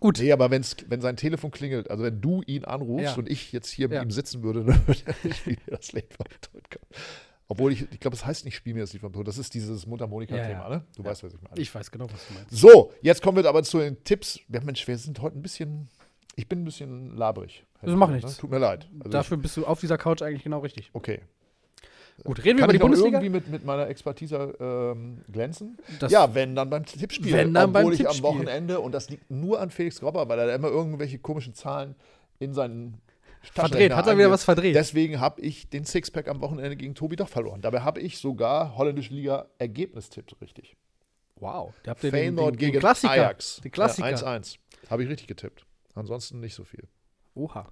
Gut. 0.00 0.18
Nee, 0.20 0.32
aber 0.32 0.50
wenn's, 0.50 0.76
wenn 0.88 1.00
sein 1.00 1.16
Telefon 1.16 1.50
klingelt, 1.50 1.90
also 1.90 2.04
wenn 2.04 2.20
du 2.20 2.42
ihn 2.46 2.64
anrufst 2.64 3.04
Ja. 3.04 3.14
und 3.16 3.28
ich 3.28 3.52
jetzt 3.52 3.70
hier 3.70 3.88
mit 3.88 3.96
Ja. 3.96 4.02
ihm 4.02 4.10
sitzen 4.10 4.42
würde, 4.42 4.64
dann 4.64 4.86
würde 4.86 5.34
Spiel 5.34 5.56
mir 5.66 5.76
das 5.76 5.92
Lied 5.92 6.12
vom 6.14 6.26
Tod 6.40 6.70
kommen. 6.70 7.02
Obwohl 7.50 7.72
ich, 7.72 7.90
ich 7.90 7.98
glaube, 8.00 8.14
es 8.14 8.26
heißt 8.26 8.44
nicht 8.44 8.54
Spiel 8.56 8.74
mir 8.74 8.80
das 8.80 8.92
Lied 8.92 9.00
vom 9.00 9.12
Tod. 9.12 9.26
Das 9.26 9.38
ist 9.38 9.54
dieses 9.54 9.86
Mundharmonika-Thema, 9.86 10.48
Ja, 10.50 10.68
ne? 10.68 10.84
Du 10.96 11.02
weißt, 11.04 11.22
was 11.24 11.32
ich 11.32 11.40
meine. 11.40 11.58
Ich 11.58 11.74
weiß 11.74 11.90
genau, 11.90 12.06
was 12.12 12.26
du 12.28 12.34
meinst. 12.34 12.50
so, 12.50 12.92
jetzt 13.00 13.22
kommen 13.22 13.36
wir 13.42 13.48
aber 13.48 13.62
zu 13.62 13.78
den 13.78 14.02
Tipps. 14.04 14.38
Ja, 14.48 14.60
Mensch, 14.60 14.86
wir 14.86 14.98
sind 14.98 15.20
heute 15.22 15.38
ein 15.38 15.42
bisschen, 15.42 15.88
ich 16.36 16.46
bin 16.48 16.60
ein 16.60 16.64
bisschen 16.64 17.16
labrig. 17.16 17.64
Das 17.80 17.94
macht 17.94 18.10
Ne? 18.10 18.16
nichts. 18.16 18.36
Tut 18.36 18.50
mir 18.50 18.58
leid. 18.58 18.88
Also 18.98 19.10
Dafür 19.10 19.36
bist 19.38 19.56
du 19.56 19.64
auf 19.66 19.80
dieser 19.80 19.96
Couch 19.96 20.20
eigentlich 20.20 20.42
genau 20.44 20.58
richtig. 20.58 20.88
ich, 20.88 20.94
okay. 20.94 21.20
Gut, 22.24 22.38
reden 22.44 22.58
wir 22.58 22.66
Kann 22.66 22.70
über 22.70 22.72
die 22.72 22.76
ich 22.76 22.80
Bundesliga? 22.82 23.18
irgendwie 23.18 23.30
mit, 23.30 23.48
mit 23.48 23.64
meiner 23.64 23.86
Expertise 23.88 24.54
ähm, 24.60 25.22
glänzen? 25.30 25.78
Das- 26.00 26.10
ja, 26.12 26.34
wenn 26.34 26.54
dann 26.56 26.68
beim 26.70 26.84
Tippspiel. 26.84 27.32
Wenn 27.32 27.54
dann 27.54 27.72
beim 27.72 27.82
Obwohl 27.84 27.92
ich 27.94 28.00
Tippspiel. 28.00 28.26
am 28.26 28.34
Wochenende, 28.34 28.80
und 28.80 28.92
das 28.92 29.08
liegt 29.10 29.30
nur 29.30 29.60
an 29.60 29.70
Felix 29.70 30.00
Gropper, 30.00 30.28
weil 30.28 30.38
er 30.38 30.46
da 30.48 30.54
immer 30.54 30.68
irgendwelche 30.68 31.18
komischen 31.18 31.54
Zahlen 31.54 31.94
in 32.40 32.54
seinen 32.54 33.00
Verdreht, 33.42 33.94
hat 33.94 34.06
er 34.08 34.18
wieder 34.18 34.30
was 34.32 34.42
verdreht. 34.44 34.74
Deswegen 34.74 35.20
habe 35.20 35.40
ich 35.40 35.70
den 35.70 35.84
Sixpack 35.84 36.26
am 36.28 36.40
Wochenende 36.40 36.76
gegen 36.76 36.94
Tobi 36.96 37.14
doch 37.16 37.28
verloren. 37.28 37.60
Dabei 37.60 37.80
habe 37.82 38.00
ich 38.00 38.18
sogar 38.18 38.76
holländische 38.76 39.14
Liga 39.14 39.46
Ergebnistipp 39.58 40.24
richtig. 40.40 40.76
Wow, 41.36 41.72
da 41.84 41.92
habt 41.92 42.02
ihr 42.02 42.10
den, 42.10 42.34
den, 42.36 42.46
den 42.46 42.56
gegen 42.56 42.78
Klassiker. 42.80 43.12
Ajax. 43.12 43.60
Den 43.62 43.70
Klassiker. 43.70 44.10
Ja, 44.10 44.16
1-1. 44.16 44.56
Habe 44.90 45.04
ich 45.04 45.08
richtig 45.08 45.28
getippt. 45.28 45.64
Ansonsten 45.94 46.40
nicht 46.40 46.54
so 46.54 46.64
viel. 46.64 46.82
Oha. 47.34 47.68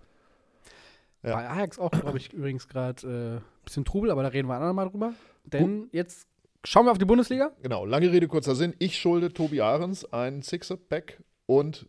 Ja. 1.22 1.34
Bei 1.34 1.48
Ajax 1.48 1.78
auch, 1.78 1.90
glaube 1.90 2.18
ich, 2.18 2.32
übrigens 2.32 2.68
gerade 2.68 3.06
ein 3.06 3.36
äh, 3.38 3.40
bisschen 3.64 3.84
Trubel, 3.84 4.10
aber 4.10 4.22
da 4.22 4.28
reden 4.28 4.48
wir 4.48 4.54
ein 4.54 4.62
andermal 4.62 4.88
drüber. 4.88 5.12
Denn 5.44 5.88
jetzt 5.92 6.28
schauen 6.64 6.86
wir 6.86 6.92
auf 6.92 6.98
die 6.98 7.04
Bundesliga. 7.04 7.52
Genau, 7.62 7.84
lange 7.84 8.12
Rede, 8.12 8.28
kurzer 8.28 8.54
Sinn. 8.54 8.74
Ich 8.78 8.98
schulde 8.98 9.32
Tobi 9.32 9.60
Ahrens 9.60 10.04
ein 10.12 10.42
Sixpack 10.42 11.22
und 11.46 11.88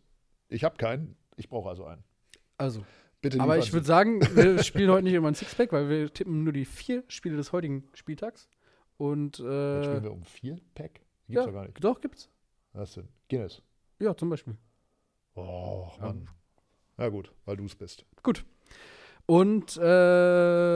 ich 0.49 0.63
habe 0.63 0.77
keinen. 0.77 1.17
Ich 1.35 1.49
brauche 1.49 1.69
also 1.69 1.85
einen. 1.85 2.03
Also, 2.57 2.83
Bitte 3.21 3.39
aber 3.39 3.57
ich 3.57 3.73
würde 3.73 3.85
sagen, 3.85 4.21
wir 4.35 4.63
spielen 4.63 4.91
heute 4.91 5.03
nicht 5.03 5.13
immer 5.13 5.27
ein 5.27 5.35
Sixpack, 5.35 5.71
weil 5.71 5.89
wir 5.89 6.11
tippen 6.11 6.43
nur 6.43 6.53
die 6.53 6.65
vier 6.65 7.03
Spiele 7.07 7.35
des 7.35 7.51
heutigen 7.51 7.87
Spieltags. 7.93 8.47
Und 8.97 9.39
äh, 9.39 9.83
spielen 9.83 10.03
wir 10.03 10.11
um 10.11 10.23
vier 10.23 10.59
Pack? 10.73 11.01
Gibt's 11.27 11.35
ja, 11.35 11.45
doch 11.45 11.53
gar 11.53 11.65
nicht. 11.65 11.83
doch, 11.83 12.01
gibt's. 12.01 12.29
Was 12.73 12.93
denn? 12.93 13.07
Guinness. 13.29 13.61
Ja, 13.99 14.15
zum 14.15 14.29
Beispiel. 14.29 14.57
Oh, 15.35 15.91
Mann. 15.99 16.29
Ja, 16.97 17.09
gut, 17.09 17.31
weil 17.45 17.57
du 17.57 17.65
es 17.65 17.75
bist. 17.75 18.05
Gut. 18.23 18.45
Und 19.27 19.77
äh, 19.77 19.81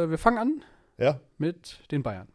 wir 0.10 0.18
fangen 0.18 0.38
an 0.38 0.64
Ja? 0.98 1.20
mit 1.40 1.80
den 1.90 2.04
Bayern. 2.04 2.28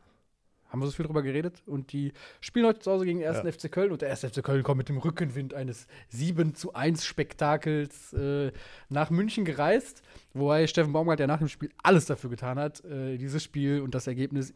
Haben 0.68 0.80
wir 0.80 0.86
so 0.86 0.92
viel 0.92 1.06
drüber 1.06 1.22
geredet. 1.22 1.62
Und 1.66 1.92
die 1.92 2.12
spielen 2.40 2.66
heute 2.66 2.80
zu 2.80 2.90
Hause 2.90 3.04
gegen 3.04 3.20
den 3.20 3.28
1. 3.28 3.44
Ja. 3.44 3.52
FC 3.52 3.70
Köln. 3.70 3.92
Und 3.92 4.02
der 4.02 4.10
1. 4.10 4.24
FC 4.24 4.42
Köln 4.42 4.62
kommt 4.64 4.78
mit 4.78 4.88
dem 4.88 4.98
Rückenwind 4.98 5.54
eines 5.54 5.86
7 6.08 6.54
zu 6.56 6.74
1 6.74 7.04
Spektakels 7.04 8.12
äh, 8.14 8.50
nach 8.88 9.10
München 9.10 9.44
gereist. 9.44 10.02
Wobei 10.34 10.66
Steffen 10.66 10.92
Baumgart 10.92 11.20
ja 11.20 11.26
nach 11.28 11.38
dem 11.38 11.48
Spiel 11.48 11.70
alles 11.82 12.06
dafür 12.06 12.30
getan 12.30 12.58
hat, 12.58 12.84
äh, 12.84 13.16
dieses 13.16 13.44
Spiel 13.44 13.80
und 13.80 13.94
das 13.94 14.06
Ergebnis 14.08 14.54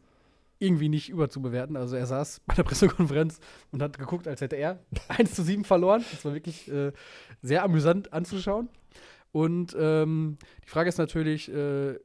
irgendwie 0.59 0.89
nicht 0.89 1.09
überzubewerten. 1.09 1.77
Also 1.77 1.95
er 1.95 2.05
saß 2.05 2.41
bei 2.45 2.55
der 2.55 2.63
Pressekonferenz 2.63 3.39
und 3.71 3.81
hat 3.81 3.97
geguckt, 3.97 4.27
als 4.27 4.41
hätte 4.41 4.57
er 4.57 4.79
1 5.07 5.33
zu 5.33 5.43
7 5.43 5.63
verloren. 5.63 6.03
Das 6.11 6.25
war 6.25 6.33
wirklich 6.33 6.69
äh, 6.71 6.91
sehr 7.41 7.63
amüsant 7.63 8.11
anzuschauen. 8.13 8.67
Und 9.31 9.75
ähm, 9.79 10.37
die 10.65 10.69
Frage 10.69 10.89
ist 10.89 10.97
natürlich, 10.97 11.49
äh, 11.51 11.97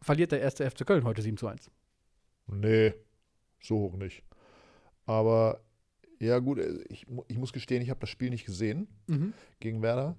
verliert 0.00 0.32
der 0.32 0.44
1. 0.44 0.54
FC 0.54 0.86
Köln 0.86 1.04
heute 1.04 1.22
7 1.22 1.36
zu 1.36 1.46
1? 1.46 1.70
Nee, 2.46 2.94
so 3.60 3.76
hoch 3.78 3.96
nicht. 3.96 4.22
Aber 5.06 5.60
ja, 6.18 6.38
gut, 6.38 6.58
äh, 6.58 6.78
ich, 6.88 7.06
ich 7.28 7.38
muss 7.38 7.52
gestehen, 7.52 7.82
ich 7.82 7.90
habe 7.90 8.00
das 8.00 8.10
Spiel 8.10 8.30
nicht 8.30 8.46
gesehen 8.46 8.88
Mhm. 9.06 9.32
gegen 9.60 9.82
Werder. 9.82 10.16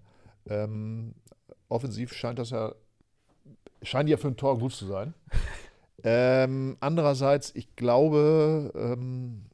Ähm, 0.48 1.16
offensiv 1.68 2.14
scheint 2.14 2.40
das 2.40 2.52
ja, 2.52 2.74
scheint 3.82 4.10
ja 4.10 4.18
für 4.18 4.28
ein 4.28 4.38
Tor 4.38 4.58
gut 4.60 4.74
zu 4.74 4.86
sein. 4.86 5.14
ähm, 6.04 6.78
andererseits, 6.80 7.52
ich 7.56 7.76
glaube, 7.76 8.72
ähm, 8.76 9.46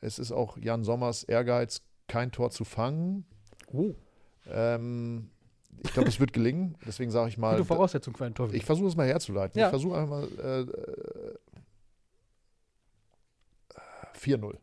es 0.00 0.18
ist 0.18 0.32
auch 0.32 0.56
Jan 0.58 0.84
Sommers 0.84 1.24
Ehrgeiz, 1.24 1.82
kein 2.08 2.32
Tor 2.32 2.50
zu 2.50 2.64
fangen. 2.64 3.24
Oh. 3.72 3.94
Ähm, 4.46 5.30
ich 5.84 5.92
glaube, 5.92 6.08
es 6.08 6.18
wird 6.20 6.32
gelingen. 6.32 6.76
Deswegen 6.86 7.10
sage 7.10 7.28
ich 7.28 7.38
mal, 7.38 7.56
Gute 7.56 7.64
Voraussetzung 7.66 8.16
für 8.16 8.24
ein 8.24 8.34
Tor. 8.34 8.52
ich 8.52 8.64
versuche 8.64 8.88
es 8.88 8.96
mal 8.96 9.06
herzuleiten. 9.06 9.58
Ja. 9.58 9.66
Ich 9.66 9.70
versuche 9.70 9.96
einfach 9.98 10.20
mal 10.20 10.28
äh, 10.38 10.60
äh, 10.60 11.36
4-0. 14.18 14.56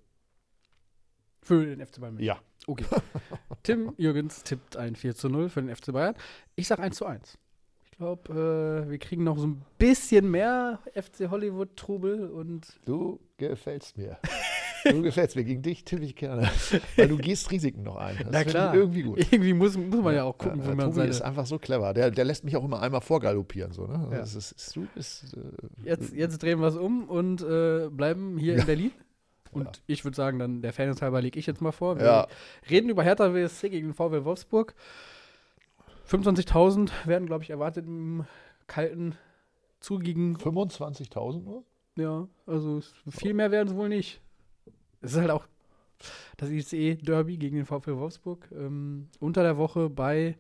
für 1.41 1.65
den 1.65 1.85
FC 1.85 1.99
Bayern. 1.99 2.19
Ja. 2.19 2.39
Okay. 2.67 2.85
Tim 3.63 3.93
Jürgens 3.97 4.43
tippt 4.43 4.77
ein 4.77 4.95
4 4.95 5.15
zu 5.15 5.29
0 5.29 5.49
für 5.49 5.61
den 5.61 5.75
FC 5.75 5.91
Bayern. 5.91 6.15
Ich 6.55 6.67
sage 6.67 6.81
1 6.83 6.95
zu 6.95 7.05
1. 7.05 7.37
Ich 7.85 7.91
glaube, 7.97 8.85
äh, 8.87 8.89
wir 8.89 8.97
kriegen 8.99 9.23
noch 9.25 9.37
so 9.37 9.47
ein 9.47 9.65
bisschen 9.77 10.29
mehr 10.31 10.79
FC 10.93 11.29
Hollywood-Trubel 11.29 12.29
und 12.29 12.79
Du 12.85 13.19
gefällst 13.37 13.97
mir. 13.97 14.17
Du 14.85 15.01
gefällst 15.01 15.35
mir. 15.35 15.43
Gegen 15.43 15.61
dich 15.61 15.83
tippe 15.83 16.03
ich 16.03 16.15
gerne. 16.15 16.49
Weil 16.95 17.07
du 17.07 17.17
gehst 17.17 17.49
Risiken 17.51 17.83
noch 17.83 17.95
ein. 17.97 18.17
Das 18.17 18.27
Na 18.31 18.43
klar. 18.43 18.73
Irgendwie 18.75 19.01
gut. 19.03 19.17
irgendwie 19.19 19.53
muss, 19.53 19.77
muss 19.77 20.01
man 20.01 20.15
ja 20.15 20.23
auch 20.23 20.37
gucken, 20.37 20.59
Ja, 20.59 20.65
wo 20.65 20.69
man 20.75 20.79
Tobi 20.85 20.93
seine 20.95 21.09
ist 21.09 21.21
einfach 21.21 21.45
so 21.45 21.59
clever. 21.59 21.93
Der, 21.93 22.11
der 22.11 22.25
lässt 22.25 22.43
mich 22.43 22.55
auch 22.55 22.63
immer 22.63 22.81
einmal 22.81 23.01
vorgaloppieren. 23.01 23.71
So, 23.71 23.87
ne? 23.87 24.07
Ja. 24.11 24.17
das 24.19 24.35
ist, 24.35 24.51
ist, 24.53 24.75
du 24.75 24.87
bist, 24.95 25.35
äh, 25.35 25.87
Jetzt, 25.89 26.13
jetzt 26.13 26.41
drehen 26.43 26.59
wir 26.59 26.67
es 26.67 26.75
um 26.77 27.05
und 27.09 27.41
äh, 27.41 27.89
bleiben 27.89 28.37
hier 28.37 28.55
in 28.57 28.65
Berlin. 28.65 28.91
Und 29.51 29.65
Ja. 29.65 29.71
ich 29.87 30.03
würde 30.05 30.15
sagen, 30.15 30.37
dann 30.37 30.61
der 30.61 30.73
Fairness 30.73 31.01
halber 31.01 31.21
lege 31.21 31.39
ich 31.39 31.47
jetzt 31.47 31.59
mal 31.61 31.71
vor. 31.71 31.97
Wir 31.97 32.05
Ja. 32.05 32.27
reden 32.69 32.87
über 32.89 33.03
Hertha 33.03 33.33
WSC 33.33 33.69
gegen 33.69 33.93
VW 33.95 34.23
Wolfsburg. 34.23 34.75
25.000 36.07 36.91
werden, 37.05 37.25
glaube 37.27 37.43
ich, 37.43 37.49
erwartet 37.49 37.85
im 37.85 38.25
kalten, 38.67 39.15
zugigen. 39.79 40.37
25.000 40.37 41.43
nur? 41.43 41.63
Ja, 41.95 42.27
also 42.45 42.81
viel 43.09 43.33
mehr 43.33 43.51
werden 43.51 43.69
es 43.69 43.75
wohl 43.75 43.89
nicht. 43.89 44.21
Es 45.01 45.13
ist 45.13 45.19
halt 45.19 45.31
auch 45.31 45.45
das 46.37 46.49
ICE-Derby 46.49 47.37
gegen 47.37 47.57
den 47.57 47.65
VfL 47.65 47.97
Wolfsburg. 47.97 48.47
Ähm, 48.51 49.07
unter 49.19 49.43
der 49.43 49.57
Woche 49.57 49.89
bei, 49.89 50.37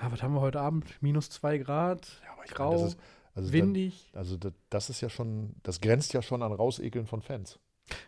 ja, 0.00 0.10
was 0.12 0.22
haben 0.22 0.34
wir 0.34 0.40
heute 0.40 0.60
Abend? 0.60 0.86
Minus 1.02 1.30
zwei 1.30 1.58
Grad, 1.58 2.06
Ja, 2.24 2.32
aber 2.34 2.44
ich 2.44 2.50
grau, 2.52 2.74
meine, 2.74 2.86
ist, 2.88 2.98
also 3.34 3.48
dann, 3.48 3.52
windig. 3.52 4.10
also 4.14 4.36
das, 4.36 4.52
das 4.70 4.90
ist 4.90 5.00
ja 5.00 5.08
schon, 5.08 5.54
das 5.62 5.80
grenzt 5.80 6.12
ja 6.12 6.22
schon 6.22 6.42
an 6.42 6.52
Rausekeln 6.52 7.06
von 7.06 7.22
Fans. 7.22 7.58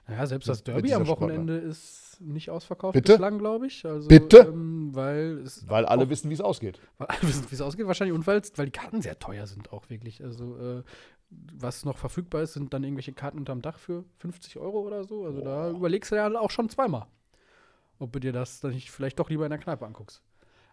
Naja, 0.07 0.27
selbst 0.27 0.49
das 0.49 0.63
Derby 0.63 0.95
am 0.95 1.05
Sportler. 1.05 1.27
Wochenende 1.27 1.57
ist 1.59 2.19
nicht 2.21 2.49
ausverkauft 2.49 2.95
Bitte? 2.95 3.13
bislang, 3.15 3.39
glaube 3.39 3.67
ich. 3.67 3.85
Also, 3.85 4.07
Bitte? 4.09 4.39
Ähm, 4.49 4.91
weil 4.95 5.39
es 5.45 5.69
Weil 5.69 5.85
alle 5.85 6.05
auch- 6.05 6.09
wissen, 6.09 6.31
wie 6.31 6.35
es 6.35 6.41
ausgeht. 6.41 6.81
weil 6.99 7.09
alle 7.09 7.23
wissen, 7.23 7.45
wie 7.51 7.55
es 7.55 7.61
ausgeht 7.61 7.87
wahrscheinlich 7.87 8.15
und 8.17 8.27
weil 8.27 8.41
die 8.41 8.71
Karten 8.71 9.03
sehr 9.03 9.19
teuer 9.19 9.47
sind 9.49 9.73
auch 9.73 9.91
wirklich. 9.91 10.23
Also 10.23 10.57
äh, 10.57 10.83
was 11.53 11.85
noch 11.85 11.99
verfügbar 11.99 12.43
ist, 12.43 12.55
sind 12.55 12.73
dann 12.75 12.85
irgendwelche 12.85 13.13
Karten 13.13 13.39
unterm 13.39 13.63
Dach 13.63 13.79
für 13.79 14.05
50 14.19 14.59
Euro 14.59 14.81
oder 14.81 15.05
so. 15.05 15.25
Also 15.25 15.41
da 15.41 15.71
überlegst 15.71 16.13
du 16.13 16.17
ja 16.17 16.29
auch 16.39 16.51
schon 16.51 16.69
zweimal, 16.69 17.07
ob 17.99 18.13
du 18.13 18.21
dir 18.21 18.33
das 18.33 18.61
dann 18.61 18.73
nicht 18.73 18.91
vielleicht 18.91 19.19
doch 19.19 19.31
lieber 19.31 19.45
in 19.47 19.51
der 19.51 19.59
Kneipe 19.59 19.87
anguckst. 19.87 20.23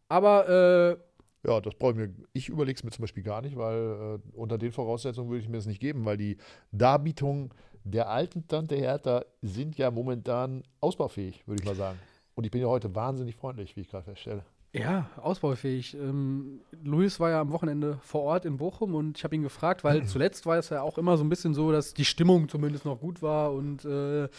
Aber 0.09 0.49
äh, 0.49 1.47
Ja, 1.47 1.61
das 1.61 1.75
brauche 1.75 1.91
ich 1.91 1.97
mir. 1.97 2.13
Ich 2.33 2.49
überlege 2.49 2.77
es 2.77 2.83
mir 2.83 2.91
zum 2.91 3.03
Beispiel 3.03 3.23
gar 3.23 3.41
nicht, 3.41 3.57
weil 3.57 4.19
äh, 4.23 4.37
unter 4.37 4.57
den 4.57 4.71
Voraussetzungen 4.71 5.29
würde 5.29 5.41
ich 5.41 5.49
mir 5.49 5.57
das 5.57 5.65
nicht 5.65 5.79
geben, 5.79 6.05
weil 6.05 6.17
die 6.17 6.37
Darbietungen 6.71 7.49
der 7.83 8.09
alten 8.09 8.47
Tante 8.47 8.75
Hertha 8.75 9.23
sind 9.41 9.77
ja 9.77 9.89
momentan 9.89 10.63
ausbaufähig, 10.81 11.47
würde 11.47 11.61
ich 11.61 11.65
mal 11.65 11.75
sagen. 11.75 11.97
Und 12.35 12.43
ich 12.43 12.51
bin 12.51 12.61
ja 12.61 12.67
heute 12.67 12.93
wahnsinnig 12.93 13.35
freundlich, 13.35 13.75
wie 13.75 13.81
ich 13.81 13.89
gerade 13.89 14.05
feststelle. 14.05 14.45
Ja, 14.73 15.09
ausbaufähig. 15.17 15.95
Ähm, 15.95 16.61
Luis 16.83 17.19
war 17.19 17.29
ja 17.29 17.41
am 17.41 17.51
Wochenende 17.51 17.99
vor 18.03 18.21
Ort 18.21 18.45
in 18.45 18.55
Bochum 18.55 18.95
und 18.95 19.17
ich 19.17 19.23
habe 19.25 19.35
ihn 19.35 19.41
gefragt, 19.41 19.83
weil 19.83 20.03
zuletzt 20.05 20.45
war 20.45 20.57
es 20.57 20.69
ja 20.69 20.81
auch 20.81 20.97
immer 20.97 21.17
so 21.17 21.25
ein 21.25 21.29
bisschen 21.29 21.53
so, 21.53 21.73
dass 21.73 21.93
die 21.93 22.05
Stimmung 22.05 22.47
zumindest 22.47 22.85
noch 22.85 22.99
gut 22.99 23.21
war 23.21 23.51
und 23.51 23.83
äh, 23.83 24.29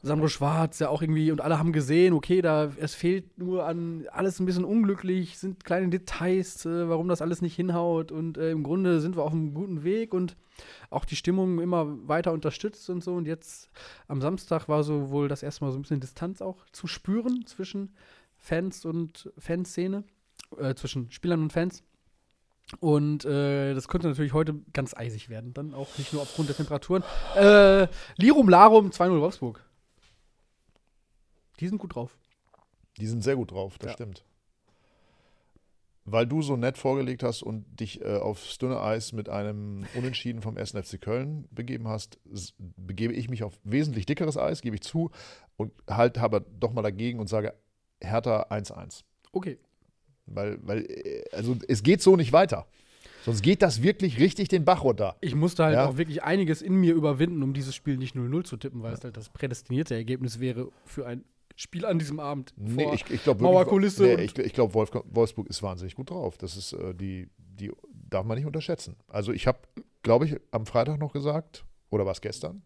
Sandro 0.00 0.28
Schwarz 0.28 0.78
ja 0.78 0.90
auch 0.90 1.02
irgendwie 1.02 1.32
und 1.32 1.40
alle 1.40 1.58
haben 1.58 1.72
gesehen, 1.72 2.14
okay, 2.14 2.40
da 2.40 2.70
es 2.78 2.94
fehlt 2.94 3.36
nur 3.36 3.66
an 3.66 4.06
alles 4.12 4.38
ein 4.38 4.46
bisschen 4.46 4.64
unglücklich, 4.64 5.38
sind 5.38 5.64
kleine 5.64 5.88
Details, 5.88 6.64
äh, 6.64 6.88
warum 6.88 7.08
das 7.08 7.20
alles 7.20 7.42
nicht 7.42 7.56
hinhaut 7.56 8.12
und 8.12 8.38
äh, 8.38 8.52
im 8.52 8.62
Grunde 8.62 9.00
sind 9.00 9.16
wir 9.16 9.24
auf 9.24 9.32
einem 9.32 9.54
guten 9.54 9.82
Weg 9.82 10.14
und 10.14 10.36
auch 10.90 11.04
die 11.04 11.16
Stimmung 11.16 11.58
immer 11.58 11.98
weiter 12.06 12.32
unterstützt 12.32 12.88
und 12.90 13.02
so 13.02 13.14
und 13.14 13.26
jetzt 13.26 13.70
am 14.06 14.20
Samstag 14.20 14.68
war 14.68 14.84
so 14.84 15.10
wohl 15.10 15.26
das 15.26 15.42
erste 15.42 15.64
Mal 15.64 15.72
so 15.72 15.78
ein 15.80 15.82
bisschen 15.82 15.98
Distanz 15.98 16.42
auch 16.42 16.64
zu 16.70 16.86
spüren 16.86 17.44
zwischen 17.44 17.92
Fans 18.38 18.84
und 18.84 19.30
Fanszene, 19.38 20.04
äh, 20.58 20.74
zwischen 20.74 21.10
Spielern 21.10 21.42
und 21.42 21.52
Fans. 21.52 21.82
Und 22.80 23.24
äh, 23.24 23.72
das 23.74 23.88
könnte 23.88 24.08
natürlich 24.08 24.34
heute 24.34 24.54
ganz 24.74 24.94
eisig 24.94 25.28
werden, 25.30 25.54
dann 25.54 25.72
auch 25.74 25.88
nicht 25.96 26.12
nur 26.12 26.22
aufgrund 26.22 26.48
der 26.50 26.56
Temperaturen. 26.56 27.02
Äh, 27.34 27.88
Lirum 28.16 28.48
Larum 28.48 28.90
2-0 28.90 29.20
Wolfsburg. 29.20 29.64
Die 31.60 31.68
sind 31.68 31.78
gut 31.78 31.94
drauf. 31.94 32.16
Die 32.98 33.06
sind 33.06 33.22
sehr 33.24 33.36
gut 33.36 33.52
drauf, 33.52 33.78
das 33.78 33.88
Ja. 33.90 33.94
stimmt. 33.94 34.24
Weil 36.04 36.26
du 36.26 36.40
so 36.40 36.56
nett 36.56 36.78
vorgelegt 36.78 37.22
hast 37.22 37.42
und 37.42 37.64
dich 37.80 38.00
äh, 38.00 38.16
aufs 38.16 38.56
dünne 38.58 38.80
Eis 38.80 39.12
mit 39.12 39.28
einem 39.28 39.86
Unentschieden 39.94 40.40
vom 40.40 40.56
1. 40.56 40.70
FC 40.72 40.98
Köln 41.00 41.46
begeben 41.50 41.86
hast, 41.88 42.18
begebe 42.76 43.12
ich 43.12 43.28
mich 43.28 43.42
auf 43.44 43.58
wesentlich 43.64 44.06
dickeres 44.06 44.38
Eis, 44.38 44.62
gebe 44.62 44.76
ich 44.76 44.82
zu, 44.82 45.10
und 45.56 45.72
halt 45.88 46.16
aber 46.18 46.40
doch 46.40 46.72
mal 46.72 46.82
dagegen 46.82 47.18
und 47.18 47.28
sage 47.28 47.54
Hertha 48.00 48.46
1-1. 48.50 49.02
Okay. 49.32 49.58
Weil, 50.26 50.58
weil, 50.62 50.84
äh, 50.90 51.24
also 51.32 51.56
es 51.68 51.82
geht 51.82 52.02
so 52.02 52.16
nicht 52.16 52.32
weiter. 52.32 52.66
Sonst 53.24 53.42
geht 53.42 53.62
das 53.62 53.82
wirklich 53.82 54.18
richtig 54.18 54.48
den 54.48 54.64
Bach 54.64 54.84
runter. 54.84 55.16
Ich 55.20 55.34
musste 55.34 55.64
halt 55.64 55.74
Ja. 55.74 55.86
auch 55.88 55.96
wirklich 55.96 56.22
einiges 56.22 56.62
in 56.62 56.74
mir 56.74 56.94
überwinden, 56.94 57.42
um 57.42 57.52
dieses 57.52 57.74
Spiel 57.74 57.96
nicht 57.96 58.14
0-0 58.14 58.44
zu 58.44 58.56
tippen, 58.56 58.82
weil 58.82 58.94
es 58.94 59.02
halt 59.04 59.16
das 59.16 59.28
prädestinierte 59.28 59.94
Ergebnis 59.94 60.40
wäre 60.40 60.70
für 60.84 61.06
ein 61.06 61.24
Spiel 61.56 61.84
an 61.84 61.98
diesem 61.98 62.20
Abend. 62.20 62.54
Nee, 62.56 62.88
ich, 62.94 63.10
ich 63.10 63.24
glaube 63.24 63.42
Mauerkulisse 63.42 64.04
nee, 64.04 64.22
ich, 64.22 64.38
ich 64.38 64.52
glaube, 64.52 64.74
Wolf, 64.74 64.90
Wolfsburg 65.10 65.48
ist 65.48 65.62
wahnsinnig 65.62 65.96
gut 65.96 66.10
drauf. 66.10 66.38
Das 66.38 66.56
ist 66.56 66.72
äh, 66.72 66.94
die, 66.94 67.28
die 67.36 67.72
darf 68.08 68.24
man 68.24 68.36
nicht 68.38 68.46
unterschätzen. 68.46 68.94
Also 69.08 69.32
ich 69.32 69.46
habe, 69.48 69.58
glaube 70.02 70.26
ich, 70.26 70.36
am 70.52 70.66
Freitag 70.66 70.98
noch 71.00 71.12
gesagt, 71.12 71.64
oder 71.90 72.06
war 72.06 72.12
es 72.12 72.20
gestern? 72.20 72.62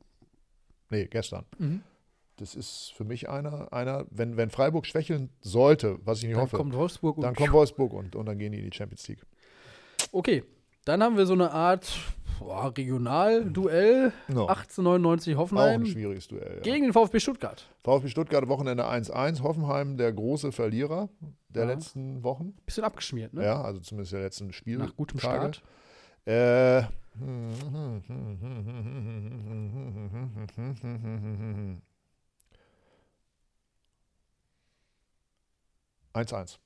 Nee, 0.90 1.06
gestern. 1.06 1.46
Mhm. 1.58 1.82
Das 2.42 2.56
ist 2.56 2.92
für 2.96 3.04
mich 3.04 3.28
einer, 3.28 3.72
einer 3.72 4.04
wenn, 4.10 4.36
wenn 4.36 4.50
Freiburg 4.50 4.84
schwächeln 4.84 5.30
sollte, 5.42 6.00
was 6.04 6.18
ich 6.18 6.24
nicht 6.24 6.34
Dann 6.34 6.42
hoffe, 6.42 6.56
kommt 6.56 6.74
Wolfsburg 6.74 7.16
und 7.18 7.22
dann 7.22 7.36
kommt 7.36 7.52
Wolfsburg 7.52 7.92
und, 7.92 8.16
und 8.16 8.26
dann 8.26 8.36
gehen 8.36 8.50
die 8.50 8.58
in 8.58 8.68
die 8.68 8.76
Champions 8.76 9.06
League. 9.06 9.24
Okay, 10.10 10.42
dann 10.84 11.04
haben 11.04 11.16
wir 11.16 11.24
so 11.24 11.34
eine 11.34 11.52
Art 11.52 11.88
boah, 12.40 12.72
Regionalduell. 12.76 14.12
No. 14.26 14.46
1899 14.46 15.36
Auch 15.36 15.38
Hoffenheim 15.38 15.82
ein 15.82 15.86
schwieriges 15.86 16.26
Duell. 16.26 16.56
Ja. 16.56 16.62
gegen 16.62 16.82
den 16.82 16.92
VfB 16.92 17.20
Stuttgart. 17.20 17.64
VfB 17.84 18.08
Stuttgart 18.08 18.48
Wochenende 18.48 18.86
1-1, 18.88 19.42
Hoffenheim 19.44 19.96
der 19.96 20.12
große 20.12 20.50
Verlierer 20.50 21.10
der 21.48 21.66
Ja. 21.66 21.70
letzten 21.70 22.24
Wochen. 22.24 22.54
Bisschen 22.66 22.82
abgeschmiert, 22.82 23.34
ne? 23.34 23.44
Ja, 23.44 23.62
also 23.62 23.78
zumindest 23.78 24.14
der 24.14 24.22
letzten 24.22 24.52
Spiele. 24.52 24.78
Nach 24.78 24.96
gutem 24.96 25.20
Start. 25.20 25.62
Äh. 26.24 26.82
1-1. 36.14 36.58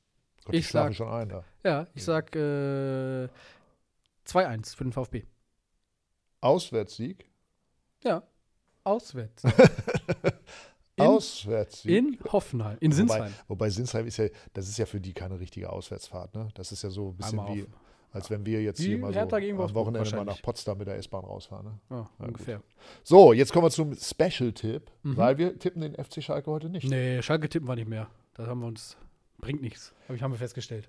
Gott, 0.45 0.55
Ich 0.55 0.61
ich 0.61 0.69
schlafe 0.69 0.89
sag- 0.89 0.97
schon 0.97 1.09
ein 1.09 1.29
da. 1.29 1.45
Ja, 1.65 1.87
ich 1.95 2.05
sag 2.05 2.35
äh, 2.37 3.29
2-1 4.27 4.77
für 4.77 4.85
den 4.85 4.93
VfB. 4.93 5.25
Auswärtssieg. 6.41 7.29
Ja, 8.05 8.23
auswärts. 8.85 9.43
In- 10.99 11.05
Auswärtssieg. 11.05 11.91
In 11.93 12.19
Hoffenheim, 12.33 12.79
in 12.81 12.91
Sinsheim. 12.93 13.25
Wobei, 13.25 13.33
wobei 13.49 13.71
Sinsheim 13.71 14.07
ist 14.07 14.17
ja, 14.17 14.29
das 14.55 14.67
ist 14.69 14.79
ja 14.79 14.87
für 14.87 14.99
die 15.01 15.13
keine 15.13 15.39
richtige 15.39 15.71
Auswärtsfahrt, 15.71 16.35
ne? 16.35 16.49
Das 16.55 16.73
ist 16.73 16.83
ja 16.83 16.89
so 16.89 17.11
ein 17.11 17.17
bisschen 17.17 17.39
wie, 17.49 17.67
als 18.13 18.31
wenn 18.31 18.47
wir 18.47 18.63
jetzt 18.63 18.81
Wie 18.81 18.87
hier 18.89 18.99
mal 18.99 19.13
so 19.13 19.21
am 19.21 19.75
Wochenende 19.75 20.17
mal 20.17 20.25
nach 20.25 20.41
Potsdam 20.41 20.79
mit 20.79 20.87
der 20.87 20.97
S-Bahn 20.97 21.25
rausfahren, 21.25 21.67
ne? 21.67 21.79
Ja, 21.91 22.09
gut. 22.19 22.29
ungefähr. 22.29 22.63
So, 23.05 23.35
jetzt 23.35 23.53
kommen 23.53 23.67
wir 23.67 23.71
zum 23.71 23.95
Special-Tipp, 23.95 24.91
Mhm. 25.03 25.17
weil 25.19 25.37
wir 25.37 25.59
tippen 25.59 25.83
den 25.83 25.95
FC 26.03 26.23
Schalke 26.23 26.51
heute 26.51 26.71
nicht. 26.71 26.89
Nee, 26.89 27.21
Schalke 27.21 27.49
tippen 27.51 27.69
wir 27.69 27.77
nicht 27.77 27.89
mehr. 27.89 28.09
Da 28.33 28.47
haben 28.47 28.61
wir 28.61 28.67
uns, 28.69 28.97
bringt 29.38 29.61
nichts. 29.62 29.94
Hab 30.09 30.16
ich, 30.16 30.22
haben 30.22 30.33
wir 30.33 30.38
festgestellt. 30.38 30.88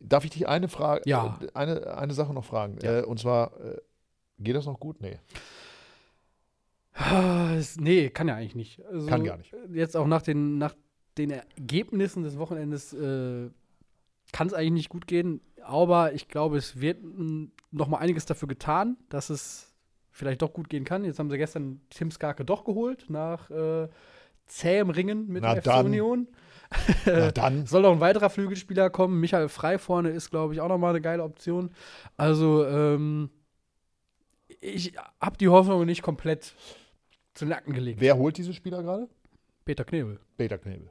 Darf 0.00 0.24
ich 0.24 0.30
dich 0.30 0.46
eine 0.48 0.68
Frage, 0.68 1.02
Ja. 1.06 1.38
äh, 1.42 1.48
eine, 1.54 1.96
eine 1.96 2.14
Sache 2.14 2.32
noch 2.32 2.44
fragen? 2.44 2.78
Ja. 2.82 3.00
Äh, 3.00 3.04
und 3.04 3.18
zwar, 3.18 3.58
äh, 3.60 3.78
geht 4.38 4.54
das 4.56 4.66
noch 4.66 4.78
gut? 4.78 5.00
Nee. 5.00 5.18
Ah, 6.94 7.56
Nee, 7.78 8.10
kann 8.10 8.28
ja 8.28 8.36
eigentlich 8.36 8.54
nicht. 8.54 8.84
Also, 8.86 9.06
Kann 9.06 9.24
gar 9.24 9.36
nicht. 9.38 9.54
Jetzt 9.72 9.96
auch 9.96 10.06
nach 10.06 10.22
den, 10.22 10.58
nach 10.58 10.74
den 11.18 11.30
Ergebnissen 11.30 12.22
des 12.22 12.38
Wochenendes 12.38 12.92
äh, 12.92 13.50
kann 14.32 14.46
es 14.46 14.54
eigentlich 14.54 14.72
nicht 14.72 14.88
gut 14.88 15.06
gehen. 15.06 15.40
Aber 15.62 16.12
ich 16.12 16.28
glaube, 16.28 16.56
es 16.56 16.80
wird 16.80 17.02
mm, 17.02 17.46
noch 17.70 17.88
mal 17.88 17.98
einiges 17.98 18.26
dafür 18.26 18.48
getan, 18.48 18.96
dass 19.08 19.30
es 19.30 19.72
vielleicht 20.10 20.42
doch 20.42 20.52
gut 20.52 20.68
gehen 20.68 20.84
kann. 20.84 21.04
Jetzt 21.04 21.18
haben 21.18 21.30
sie 21.30 21.38
gestern 21.38 21.80
Tim 21.90 22.10
Skarke 22.10 22.44
doch 22.44 22.64
geholt 22.64 23.06
nach 23.08 23.50
äh, 23.50 23.88
zähem 24.50 24.90
Ringen 24.90 25.28
mit 25.28 25.42
Na 25.42 25.54
der 25.54 25.62
FC. 25.62 25.84
Union. 25.84 26.28
Na 27.06 27.30
dann. 27.32 27.66
Soll 27.66 27.82
noch 27.82 27.92
ein 27.92 28.00
weiterer 28.00 28.30
Flügelspieler 28.30 28.90
kommen. 28.90 29.20
Michael 29.20 29.48
Frei 29.48 29.78
vorne 29.78 30.10
ist, 30.10 30.30
glaube 30.30 30.54
ich, 30.54 30.60
auch 30.60 30.68
noch 30.68 30.78
mal 30.78 30.90
eine 30.90 31.00
geile 31.00 31.22
Option. 31.22 31.70
Also, 32.16 32.66
ähm, 32.66 33.30
ich 34.60 34.92
habe 35.20 35.36
die 35.38 35.48
Hoffnung 35.48 35.86
nicht 35.86 36.02
komplett 36.02 36.54
zu 37.34 37.46
Nacken 37.46 37.72
gelegt. 37.72 38.00
Wer 38.00 38.16
holt 38.18 38.36
diese 38.36 38.52
Spieler 38.52 38.82
gerade? 38.82 39.08
Peter 39.64 39.84
Knebel. 39.84 40.18
Peter 40.36 40.58
Knebel. 40.58 40.90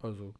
Also, 0.00 0.34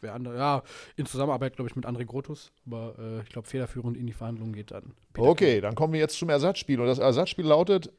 wer 0.00 0.14
andere, 0.14 0.36
ja, 0.36 0.62
in 0.96 1.06
Zusammenarbeit, 1.06 1.56
glaube 1.56 1.68
ich, 1.68 1.76
mit 1.76 1.86
André 1.86 2.04
Grotus. 2.04 2.52
Aber 2.66 2.94
äh, 2.98 3.22
ich 3.22 3.30
glaube, 3.30 3.48
federführend 3.48 3.96
in 3.96 4.06
die 4.06 4.12
Verhandlungen 4.12 4.52
geht 4.52 4.70
dann. 4.70 4.94
Peter 5.12 5.26
Okay, 5.26 5.60
dann 5.60 5.74
kommen 5.74 5.92
wir 5.92 6.00
jetzt 6.00 6.18
zum 6.18 6.28
Ersatzspiel. 6.28 6.80
Und 6.80 6.86
das 6.86 6.98
Ersatzspiel 6.98 7.46
lautet 7.46 7.92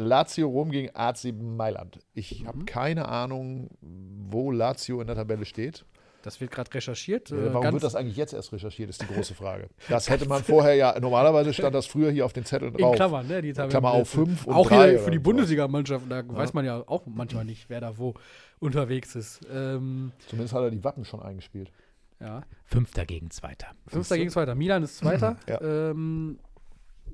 Lazio 0.00 0.48
Rom 0.48 0.70
gegen 0.70 0.90
AC 0.94 1.32
Mailand. 1.32 1.98
Ich 2.14 2.42
Mhm. 2.42 2.46
habe 2.48 2.64
keine 2.64 3.08
Ahnung, 3.08 3.70
wo 3.80 4.50
Lazio 4.50 5.00
in 5.00 5.06
der 5.06 5.16
Tabelle 5.16 5.44
steht. 5.44 5.84
Das 6.22 6.38
wird 6.38 6.50
gerade 6.50 6.72
recherchiert. 6.74 7.30
Äh, 7.32 7.54
Warum 7.54 7.72
wird 7.72 7.82
das 7.82 7.94
eigentlich 7.94 8.16
jetzt 8.18 8.34
erst 8.34 8.52
recherchiert, 8.52 8.90
ist 8.90 9.00
die 9.00 9.06
große 9.06 9.34
Frage. 9.34 9.70
Das 9.88 10.10
hätte 10.10 10.28
man 10.28 10.44
vorher 10.44 10.74
ja, 10.74 10.98
normalerweise 11.00 11.52
stand 11.54 11.74
das 11.74 11.86
früher 11.86 12.10
hier 12.10 12.26
auf 12.26 12.34
den 12.34 12.44
Zetteln 12.44 12.74
in 12.74 12.78
drauf. 12.82 12.94
Klammern, 12.94 13.26
ne? 13.26 13.40
Die 13.40 13.52
Klammer 13.54 13.92
auf 13.92 14.10
fünf 14.10 14.46
und 14.46 14.54
Auch 14.54 14.68
drei 14.68 14.90
hier 14.90 14.98
für 14.98 15.10
die. 15.10 15.18
Bundesligamannschaften, 15.18 16.10
da 16.10 16.22
weiß 16.26 16.52
man 16.52 16.66
ja 16.66 16.82
auch 16.86 17.06
manchmal 17.06 17.46
nicht, 17.46 17.70
wer 17.70 17.80
da 17.80 17.96
wo 17.96 18.12
unterwegs 18.58 19.14
ist. 19.16 19.40
Ähm, 19.50 20.12
Zumindest 20.28 20.52
hat 20.54 20.62
er 20.62 20.70
die 20.70 20.84
Wappen 20.84 21.06
schon 21.06 21.22
eingespielt. 21.22 21.72
ja. 22.20 22.42
Fünfter 22.66 23.06
gegen 23.06 23.30
Zweiter. 23.30 23.68
Fünfter 23.86 24.18
gegen 24.18 24.28
Zweiter. 24.30 24.54
Milan 24.54 24.82
ist 24.82 24.98
Zweiter. 24.98 25.36
Ja. 25.48 25.58
Ähm, 25.62 26.38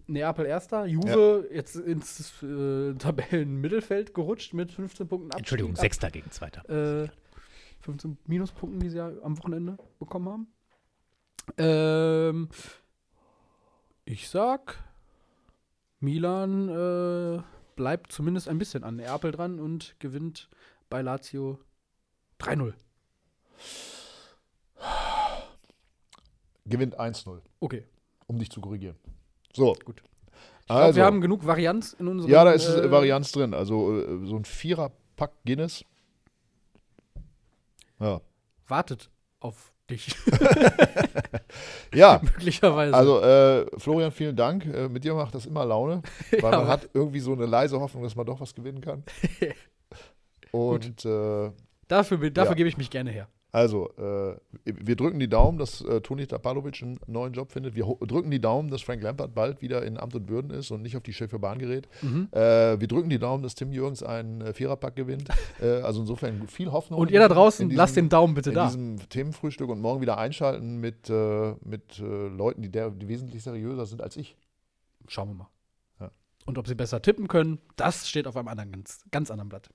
Neapel 0.07 0.47
Erster. 0.47 0.87
Juve 0.87 1.49
jetzt 1.53 1.77
ins 1.77 2.43
äh, 2.43 2.95
Tabellenmittelfeld 2.95 4.15
gerutscht 4.15 4.53
mit 4.55 4.71
15 4.73 5.09
Punkten 5.09 5.27
Abstieg. 5.31 5.41
Entschuldigung, 5.41 5.73
Ab- 5.73 5.81
Sechster 5.81 6.11
gegen 6.11 6.31
Zweiter. 6.31 7.03
Äh, 7.05 7.09
15 7.81 8.17
Minuspunkten, 8.27 8.81
die 8.81 8.89
sie 8.91 8.99
ja 8.99 9.11
am 9.23 9.39
Wochenende 9.39 9.77
bekommen 9.99 10.29
haben. 10.29 10.47
Ähm, 11.59 12.49
ich 14.05 14.29
sag, 14.29 14.83
Milan 16.01 16.69
äh, 16.69 17.43
bleibt 17.77 18.13
zumindest 18.13 18.49
ein 18.49 18.59
bisschen 18.59 18.85
an 18.85 18.97
Neapel 18.97 19.33
dran 19.33 19.59
und 19.61 19.97
gewinnt 19.99 20.49
bei 20.89 21.03
Lazio 21.03 21.59
3-0. 22.41 22.75
Gewinnt 26.65 26.99
1-0, 26.99 27.41
Okay, 27.61 27.85
um 28.27 28.39
dich 28.39 28.51
zu 28.51 28.61
korrigieren. 28.61 28.97
So. 29.57 29.75
gut. 29.85 30.03
Ich 30.61 30.67
glaube, 30.67 30.83
Also, 30.83 30.97
wir 30.97 31.05
haben 31.05 31.21
genug 31.21 31.47
Varianz 31.47 31.93
in 31.99 32.09
unserem 32.09 32.31
ja, 32.31 32.45
da 32.45 32.53
ist 32.53 32.69
äh, 32.69 32.91
Varianz 32.91 33.31
drin. 33.33 33.55
Also 33.55 34.01
äh, 34.01 34.27
so 34.27 34.37
ein 34.37 34.45
Vierer-Pack 34.45 35.33
Guinness. 35.45 35.85
Ja. 38.01 38.21
Wartet 38.67 39.09
auf 39.41 39.73
dich, 39.89 40.09
Ja, 41.95 42.21
möglicherweise. 42.23 42.95
also 42.95 43.21
äh, 43.21 43.67
Florian, 43.79 44.11
vielen 44.11 44.35
Dank. 44.35 44.67
Äh, 44.67 44.89
mit 44.89 45.05
dir 45.05 45.15
macht 45.15 45.35
das 45.35 45.47
immer 45.47 45.65
Laune, 45.65 46.03
weil 46.41 46.53
Ja, 46.53 46.59
man 46.59 46.69
hat 46.69 46.91
irgendwie 46.93 47.21
so 47.21 47.33
eine 47.33 47.47
leise 47.47 47.79
Hoffnung, 47.81 48.03
dass 48.03 48.17
man 48.17 48.27
doch 48.27 48.41
was 48.41 48.55
gewinnen 48.55 48.81
kann. 48.81 49.05
Und 50.51 51.05
äh, 51.05 51.53
dafür 51.87 52.31
dafür 52.31 52.51
ja. 52.51 52.55
gebe 52.55 52.69
ich 52.69 52.77
mich 52.77 52.91
gerne 52.91 53.11
her. 53.11 53.29
Also, 53.57 53.89
äh, 53.97 54.37
wir 54.67 54.97
drücken 54.97 55.19
die 55.19 55.31
Daumen, 55.31 55.57
dass 55.57 55.81
äh, 55.81 56.03
Toni 56.03 56.27
Tapalovic 56.27 56.83
einen 56.83 57.01
neuen 57.07 57.33
Job 57.33 57.53
findet. 57.53 57.75
Wir 57.75 57.87
drücken 58.03 58.31
die 58.31 58.39
Daumen, 58.39 58.69
dass 58.69 58.83
Frank 58.83 59.03
Lampard 59.03 59.35
bald 59.35 59.63
wieder 59.63 59.83
in 59.83 59.97
Amt 59.97 60.15
und 60.15 60.29
Würden 60.29 60.51
ist 60.51 60.71
und 60.71 60.83
nicht 60.83 60.95
auf 60.95 61.03
die 61.03 61.15
Schiffe 61.15 61.39
Bahn 61.39 61.59
gerät. 61.59 61.89
Mhm. 62.03 62.29
Äh, 62.33 62.79
wir 62.79 62.87
drücken 62.87 63.09
die 63.09 63.19
Daumen, 63.19 63.43
dass 63.43 63.55
Tim 63.55 63.73
Jürgens 63.73 64.03
einen 64.03 64.43
äh, 64.43 64.53
Viererpack 64.53 64.95
gewinnt. 64.95 65.31
äh, 65.63 65.81
also 65.81 66.03
insofern 66.03 66.47
viel 66.49 66.71
Hoffnung. 66.71 67.01
Und 67.01 67.09
in 67.09 67.15
ihr 67.15 67.21
da 67.21 67.29
draußen, 67.29 67.63
in 67.63 67.71
diesem- 67.71 67.79
lasst 67.79 67.97
den 67.97 68.11
Daumen 68.11 68.35
bitte 68.35 68.51
in 68.51 68.57
da. 68.57 68.67
diesem 68.67 68.99
Themenfrühstück 69.09 69.71
und 69.71 69.81
morgen 69.81 70.03
wieder 70.03 70.19
einschalten 70.19 70.77
mit, 70.77 71.09
äh, 71.09 71.55
mit 71.65 71.97
Leuten, 71.99 72.61
die, 72.61 72.71
der, 72.71 72.91
die 72.91 73.09
wesentlich 73.09 73.43
seriöser 73.43 73.87
sind 73.87 74.03
als 74.03 74.19
ich. 74.19 74.37
Schauen 75.09 75.29
wir 75.29 75.35
mal. 75.35 75.49
Ja. 76.01 76.11
Und 76.45 76.59
ob 76.59 76.69
sie 76.69 76.75
besser 76.75 77.01
tippen 77.01 77.27
können, 77.27 77.59
das 77.77 78.07
steht 78.07 78.27
auf 78.27 78.37
einem 78.37 78.49
anderen 78.49 78.71
ganz, 78.71 79.03
ganz 79.11 79.31
anderen 79.31 79.49
Blatt. 79.49 79.71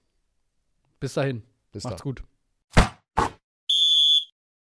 Bis 1.00 1.16
dahin. 1.16 1.42
Bis 1.72 1.84
Macht's 1.84 2.04
dann. 2.04 2.04
gut. 2.04 2.24